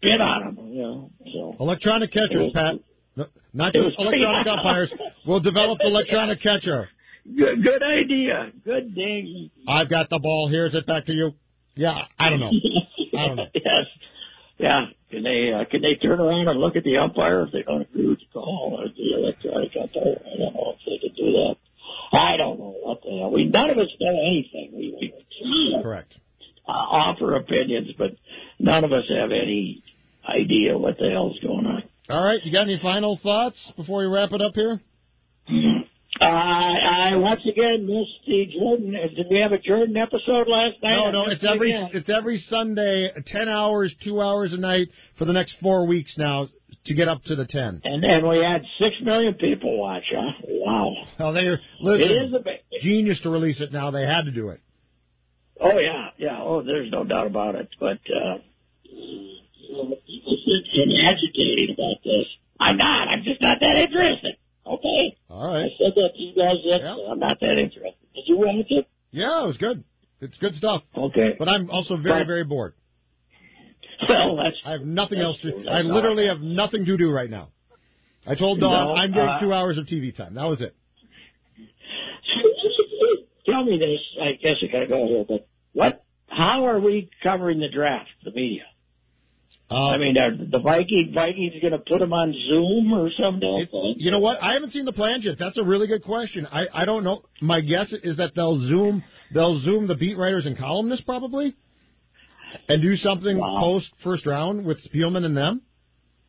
spit 0.00 0.20
on 0.20 0.54
them, 0.54 0.68
you 0.72 0.82
know. 0.82 1.10
So 1.32 1.56
electronic 1.60 2.12
catchers, 2.12 2.52
Pat. 2.52 2.76
No, 3.16 3.26
not 3.52 3.72
just 3.72 3.98
electronic 3.98 4.46
umpires. 4.46 4.92
We'll 5.26 5.40
develop 5.40 5.80
electronic 5.82 6.42
catcher. 6.42 6.88
Good, 7.24 7.62
good 7.62 7.82
idea. 7.82 8.50
Good 8.64 8.94
dang. 8.94 9.50
I've 9.68 9.90
got 9.90 10.08
the 10.08 10.18
ball. 10.18 10.48
Here's 10.48 10.74
it 10.74 10.86
back 10.86 11.06
to 11.06 11.12
you. 11.12 11.32
Yeah, 11.74 11.98
I 12.18 12.30
don't 12.30 12.40
know. 12.40 12.50
I 13.16 13.26
don't 13.26 13.36
know. 13.36 13.46
yes. 13.54 13.86
Yeah. 14.58 14.86
Can 15.10 15.24
they 15.24 15.52
uh, 15.52 15.64
can 15.70 15.82
they 15.82 15.94
turn 16.00 16.20
around 16.20 16.48
and 16.48 16.60
look 16.60 16.76
at 16.76 16.84
the 16.84 16.96
umpire 16.96 17.42
if 17.42 17.52
they 17.52 17.62
don't 17.62 17.82
agree 17.82 18.08
with 18.08 18.20
the 18.20 18.26
call 18.32 18.78
or 18.78 18.86
the 18.88 19.18
electronic 19.18 19.70
umpire? 19.80 20.22
I 20.24 20.38
don't 20.38 20.54
know 20.54 20.74
if 20.74 20.80
they 20.86 21.08
could 21.08 21.16
do 21.16 21.32
that. 21.32 21.56
I 22.12 22.36
don't 22.36 22.58
know 22.58 22.74
what 22.82 23.02
the 23.02 23.18
hell. 23.18 23.30
We 23.30 23.46
none 23.46 23.70
of 23.70 23.78
us 23.78 23.88
know 24.00 24.10
anything. 24.10 24.70
We 24.72 25.12
we 25.42 25.80
correct 25.82 26.14
uh, 26.68 26.72
offer 26.72 27.34
opinions, 27.34 27.90
but 27.98 28.12
none 28.58 28.84
of 28.84 28.92
us 28.92 29.04
have 29.08 29.30
any 29.32 29.82
idea 30.30 30.76
what 30.78 30.98
the 30.98 31.10
hell's 31.10 31.38
going 31.40 31.66
on. 31.66 31.82
All 32.08 32.24
right, 32.24 32.44
you 32.44 32.52
got 32.52 32.62
any 32.62 32.78
final 32.82 33.18
thoughts 33.22 33.56
before 33.76 34.00
we 34.00 34.06
wrap 34.06 34.32
it 34.32 34.40
up 34.40 34.54
here? 34.54 34.80
Uh, 36.20 36.24
I 36.24 37.16
once 37.16 37.40
again 37.48 37.86
missed 37.86 38.26
the 38.26 38.46
Jordan. 38.58 38.92
Did 38.92 39.26
we 39.30 39.38
have 39.40 39.52
a 39.52 39.58
Jordan 39.58 39.96
episode 39.96 40.48
last 40.48 40.82
night? 40.82 40.96
No, 40.96 41.10
no. 41.10 41.24
It's 41.30 41.44
every 41.44 41.72
again. 41.72 41.90
it's 41.94 42.10
every 42.10 42.44
Sunday, 42.50 43.10
ten 43.26 43.48
hours, 43.48 43.94
two 44.04 44.20
hours 44.20 44.52
a 44.52 44.58
night 44.58 44.88
for 45.16 45.24
the 45.24 45.32
next 45.32 45.54
four 45.62 45.86
weeks 45.86 46.12
now 46.18 46.48
to 46.86 46.94
get 46.94 47.08
up 47.08 47.22
to 47.24 47.36
the 47.36 47.46
ten. 47.46 47.80
And 47.84 48.02
then 48.02 48.28
we 48.28 48.42
had 48.42 48.62
six 48.78 48.96
million 49.02 49.34
people 49.34 49.78
watch. 49.78 50.04
Huh? 50.14 50.32
Wow. 50.46 50.92
Well, 51.18 51.32
they 51.32 51.48
listen. 51.80 52.10
It 52.10 52.26
is 52.26 52.34
a 52.34 52.40
big, 52.40 52.82
genius 52.82 53.20
to 53.22 53.30
release 53.30 53.60
it 53.60 53.72
now. 53.72 53.90
They 53.90 54.04
had 54.04 54.26
to 54.26 54.30
do 54.30 54.50
it. 54.50 54.60
Oh 55.58 55.78
yeah, 55.78 56.08
yeah. 56.18 56.38
Oh, 56.42 56.62
there's 56.62 56.90
no 56.90 57.04
doubt 57.04 57.28
about 57.28 57.54
it. 57.54 57.68
But 57.78 57.98
uh, 58.14 58.38
people 60.06 60.36
get 60.74 60.88
agitated 61.04 61.70
about 61.70 62.02
this. 62.04 62.26
I'm 62.58 62.76
not. 62.76 63.08
I'm 63.08 63.22
just 63.22 63.40
not 63.40 63.58
that 63.60 63.76
interested. 63.76 64.36
Okay. 64.66 65.16
All 65.28 65.52
right. 65.52 65.64
I 65.64 65.68
said 65.78 65.92
that 65.96 66.10
to 66.14 66.22
you 66.22 66.34
guys 66.34 66.56
yesterday. 66.62 67.06
I'm 67.10 67.18
not 67.18 67.40
that 67.40 67.58
interested. 67.58 67.94
Did 68.14 68.24
you 68.26 68.38
watch 68.38 68.66
it? 68.68 68.86
Yeah, 69.10 69.44
it 69.44 69.46
was 69.46 69.56
good. 69.56 69.84
It's 70.20 70.36
good 70.38 70.54
stuff. 70.54 70.82
Okay. 70.96 71.34
But 71.38 71.48
I'm 71.48 71.70
also 71.70 71.96
very, 71.96 72.20
but, 72.20 72.26
very 72.26 72.44
bored. 72.44 72.74
Well, 74.08 74.36
that's. 74.36 74.56
I 74.64 74.72
have 74.72 74.82
nothing 74.82 75.18
else 75.20 75.38
to. 75.42 75.66
I 75.68 75.82
literally 75.82 76.26
have 76.26 76.40
nothing 76.40 76.84
to 76.84 76.96
do 76.96 77.10
right 77.10 77.30
now. 77.30 77.48
I 78.26 78.34
told 78.34 78.60
Dawn 78.60 78.88
no, 78.88 78.94
I'm 78.94 79.12
getting 79.12 79.28
uh, 79.28 79.40
two 79.40 79.52
hours 79.52 79.78
of 79.78 79.86
TV 79.86 80.14
time. 80.14 80.34
That 80.34 80.44
was 80.44 80.60
it. 80.60 80.74
Tell 83.46 83.64
me 83.64 83.78
this. 83.78 84.00
I 84.22 84.32
guess 84.32 84.56
I 84.62 84.66
gotta 84.70 84.86
go 84.86 85.06
here, 85.06 85.24
but 85.26 85.48
what? 85.72 86.04
How 86.28 86.66
are 86.66 86.78
we 86.78 87.10
covering 87.22 87.60
the 87.60 87.68
draft? 87.68 88.10
The 88.24 88.30
media. 88.30 88.62
Uh, 89.70 89.90
I 89.90 89.98
mean, 89.98 90.18
are 90.18 90.36
the 90.36 90.58
Viking 90.58 91.12
Vikings 91.14 91.54
going 91.60 91.72
to 91.72 91.78
put 91.78 92.00
them 92.00 92.12
on 92.12 92.34
Zoom 92.48 92.92
or 92.92 93.08
something? 93.16 93.94
You 93.98 94.10
know 94.10 94.18
what? 94.18 94.42
I 94.42 94.54
haven't 94.54 94.72
seen 94.72 94.84
the 94.84 94.92
plans 94.92 95.24
yet. 95.24 95.36
That's 95.38 95.58
a 95.58 95.62
really 95.62 95.86
good 95.86 96.02
question. 96.02 96.46
I 96.50 96.66
I 96.74 96.84
don't 96.84 97.04
know. 97.04 97.22
My 97.40 97.60
guess 97.60 97.92
is 98.02 98.16
that 98.16 98.32
they'll 98.34 98.58
Zoom 98.66 99.04
they'll 99.32 99.60
Zoom 99.60 99.86
the 99.86 99.94
beat 99.94 100.18
writers 100.18 100.44
and 100.46 100.58
columnists 100.58 101.04
probably, 101.04 101.54
and 102.68 102.82
do 102.82 102.96
something 102.96 103.38
wow. 103.38 103.58
post 103.60 103.86
first 104.02 104.26
round 104.26 104.64
with 104.64 104.78
Spielman 104.92 105.24
and 105.24 105.36
them. 105.36 105.62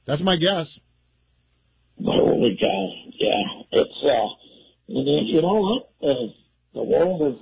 That's 0.05 0.21
my 0.21 0.35
guess. 0.35 0.67
Holy 2.03 2.57
cow! 2.59 2.93
Yeah, 3.19 3.81
it's 3.81 4.03
uh, 4.05 4.27
you 4.87 5.41
know 5.41 5.87
what? 5.99 6.07
Uh, 6.07 6.27
the 6.75 6.83
world 6.83 7.33
is 7.33 7.39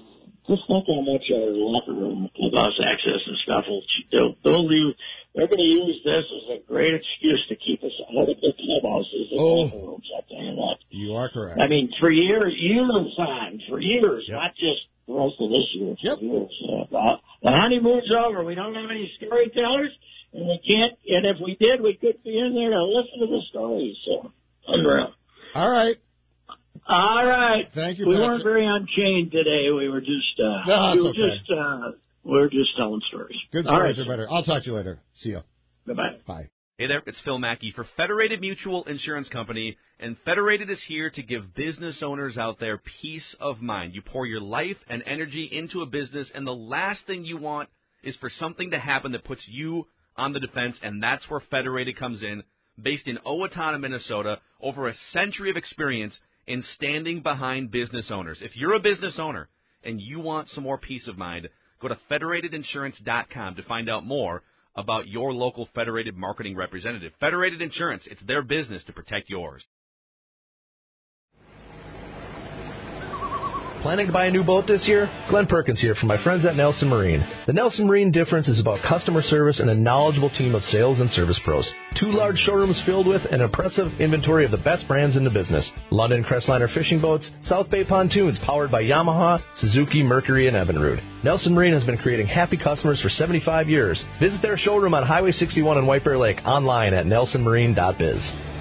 just 0.50 0.66
think 0.66 0.90
how 0.90 1.06
much 1.06 1.26
our 1.30 1.54
locker 1.54 1.94
room 1.94 2.26
clubhouse 2.34 2.76
access 2.82 3.22
and 3.24 3.38
stuff 3.46 3.64
will 3.70 3.86
they'll, 4.12 4.34
they'll 4.44 4.66
leave 4.66 4.98
they're 5.36 5.48
going 5.48 5.62
to 5.62 5.74
use 5.86 6.02
this 6.04 6.26
as 6.26 6.58
a 6.58 6.68
great 6.68 6.96
excuse 6.96 7.46
to 7.50 7.56
keep 7.56 7.84
us 7.84 7.94
out 8.18 8.30
of 8.30 8.38
the 8.42 8.54
clubhouses 8.58 9.30
and 9.30 9.40
oh, 9.40 9.70
rooms. 9.70 10.10
I 10.10 10.22
tell 10.26 10.42
you 10.42 10.56
that. 10.58 10.78
You 10.90 11.14
are 11.16 11.30
correct. 11.30 11.62
I 11.62 11.68
mean, 11.68 11.92
for 12.00 12.10
years, 12.10 12.54
years 12.58 12.90
on, 12.90 13.62
for 13.70 13.80
years, 13.80 14.26
yep. 14.28 14.36
not 14.42 14.52
just 14.56 14.82
the 15.08 15.14
rest 15.14 15.38
of 15.40 15.50
this 15.50 15.70
year. 15.76 15.96
Yep. 16.02 16.18
years. 16.22 16.54
Uh, 16.66 17.18
the 17.44 17.52
honeymoon's 17.52 18.10
over. 18.10 18.44
We 18.44 18.56
don't 18.56 18.74
have 18.74 18.90
any 18.90 19.12
storytellers, 19.18 19.94
and 20.34 20.48
we 20.48 20.60
can't. 20.66 20.98
And 21.08 21.26
if 21.30 21.38
we 21.46 21.56
did, 21.56 21.82
we 21.82 21.94
couldn't 21.94 22.24
be 22.24 22.38
in 22.38 22.56
there 22.58 22.72
to 22.72 22.84
listen 22.84 23.22
to 23.22 23.28
the 23.28 23.42
stories. 23.50 23.96
So 24.06 24.32
unreal. 24.68 25.14
All 25.54 25.70
right. 25.70 25.98
All 26.88 27.26
right. 27.26 27.68
Thank 27.74 28.00
you. 28.00 28.08
We 28.08 28.16
Patrick. 28.16 28.30
weren't 28.30 28.44
very 28.44 28.66
unchained 28.66 29.32
today. 29.32 29.72
We 29.76 29.90
were 29.90 30.02
just. 30.02 30.40
Uh, 30.40 30.66
no, 30.68 30.94
we 30.96 31.02
were 31.02 31.10
okay. 31.10 31.38
just. 31.38 31.52
Uh, 31.52 31.92
we're 32.24 32.50
just 32.50 32.70
telling 32.78 33.02
stories. 33.08 33.38
Good 33.52 33.66
stories 33.66 33.98
right. 33.98 34.06
are 34.06 34.10
better. 34.10 34.28
I'll 34.30 34.44
talk 34.44 34.64
to 34.64 34.70
you 34.70 34.76
later. 34.76 35.00
See 35.22 35.30
you. 35.30 35.42
Bye-bye. 35.88 36.18
Bye. 36.28 36.50
Hey 36.78 36.88
there, 36.88 37.02
it's 37.06 37.20
Phil 37.26 37.40
Mackey 37.40 37.74
for 37.76 37.86
Federated 37.98 38.40
Mutual 38.40 38.86
Insurance 38.86 39.28
Company, 39.28 39.76
and 40.00 40.16
Federated 40.24 40.70
is 40.70 40.82
here 40.88 41.10
to 41.10 41.22
give 41.22 41.54
business 41.54 42.02
owners 42.02 42.38
out 42.38 42.60
there 42.62 42.82
peace 43.02 43.36
of 43.42 43.62
mind. 43.62 43.94
You 43.96 44.02
pour 44.02 44.26
your 44.26 44.40
life 44.40 44.78
and 44.88 45.04
energy 45.06 45.50
into 45.52 45.82
a 45.82 45.86
business, 45.86 46.30
and 46.34 46.48
the 46.48 46.56
last 46.56 47.02
thing 47.06 47.26
you 47.26 47.36
want 47.38 47.68
is 48.02 48.16
for 48.18 48.30
something 48.30 48.72
to 48.72 48.80
happen 48.80 49.12
that 49.12 49.26
puts 49.26 49.42
you 49.48 49.88
on 50.16 50.32
the 50.32 50.40
defense, 50.40 50.78
and 50.82 51.04
that's 51.04 51.30
where 51.30 51.42
Federated 51.52 51.98
comes 51.98 52.24
in. 52.24 52.44
Based 52.82 53.08
in 53.08 53.18
Owatonna, 53.26 53.80
Minnesota, 53.80 54.40
over 54.62 54.88
a 54.88 54.94
century 55.12 55.50
of 55.50 55.58
experience 55.58 56.18
in 56.50 56.64
standing 56.76 57.22
behind 57.22 57.72
business 57.72 58.08
owners. 58.10 58.40
If 58.42 58.58
you're 58.58 58.74
a 58.74 58.80
business 58.80 59.16
owner 59.20 59.48
and 59.84 60.02
you 60.02 60.20
want 60.20 60.50
some 60.50 60.64
more 60.64 60.80
peace 60.80 61.08
of 61.08 61.18
mind, 61.18 61.48
go 61.80 61.88
to 61.88 61.98
federatedinsurance.com 62.10 63.56
to 63.56 63.64
find 63.64 63.90
out 63.90 64.04
more 64.04 64.42
about 64.76 65.08
your 65.08 65.32
local 65.32 65.70
Federated 65.76 66.18
marketing 66.18 66.56
representative. 66.56 67.14
Federated 67.20 67.62
Insurance, 67.62 68.04
it's 68.10 68.22
their 68.24 68.42
business 68.42 68.84
to 68.86 68.94
protect 68.94 69.30
yours. 69.30 69.64
Planning 73.82 74.08
to 74.08 74.12
buy 74.12 74.26
a 74.26 74.32
new 74.32 74.44
boat 74.44 74.68
this 74.68 74.86
year? 74.90 75.10
Glen 75.30 75.48
Perkins 75.48 75.80
here 75.80 75.96
from 75.96 76.10
my 76.10 76.22
friends 76.22 76.44
at 76.44 76.58
Nelson 76.58 76.90
Marine. 76.90 77.26
The 77.48 77.54
Nelson 77.54 77.88
Marine 77.88 78.12
difference 78.12 78.50
is 78.50 78.60
about 78.60 78.84
customer 78.86 79.22
service 79.22 79.62
and 79.62 79.70
a 79.70 79.76
knowledgeable 79.76 80.30
team 80.32 80.54
of 80.54 80.64
sales 80.64 81.00
and 81.00 81.10
service 81.12 81.40
pros. 81.46 81.66
Two 81.98 82.12
large 82.12 82.38
showrooms 82.40 82.82
filled 82.86 83.08
with 83.08 83.22
an 83.32 83.40
impressive 83.40 83.88
inventory 84.02 84.44
of 84.44 84.52
the 84.52 84.58
best 84.58 84.86
brands 84.86 85.16
in 85.16 85.24
the 85.24 85.30
business. 85.30 85.66
London 85.92 86.26
Crestliner 86.26 86.74
fishing 86.74 87.00
boats, 87.00 87.32
South 87.46 87.70
Bay 87.70 87.86
pontoons 87.86 88.38
powered 88.46 88.70
by 88.70 88.84
Yamaha, 88.84 89.42
Suzuki, 89.62 90.04
Mercury, 90.04 90.50
and 90.50 90.58
Evinrude. 90.58 91.02
Nelson 91.24 91.54
Marine 91.54 91.74
has 91.74 91.86
been 91.86 91.98
creating 91.98 92.28
happy 92.28 92.58
customers 92.58 93.00
for 93.02 93.10
75 93.10 93.70
years. 93.70 94.04
Visit 94.20 94.42
their 94.42 94.58
showroom 94.58 94.94
on 94.94 95.08
Highway 95.08 95.32
61 95.32 95.78
in 95.78 95.86
White 95.88 96.04
Bear 96.04 96.18
Lake 96.18 96.42
online 96.46 96.94
at 96.94 97.06
nelsonmarine.biz. 97.06 98.59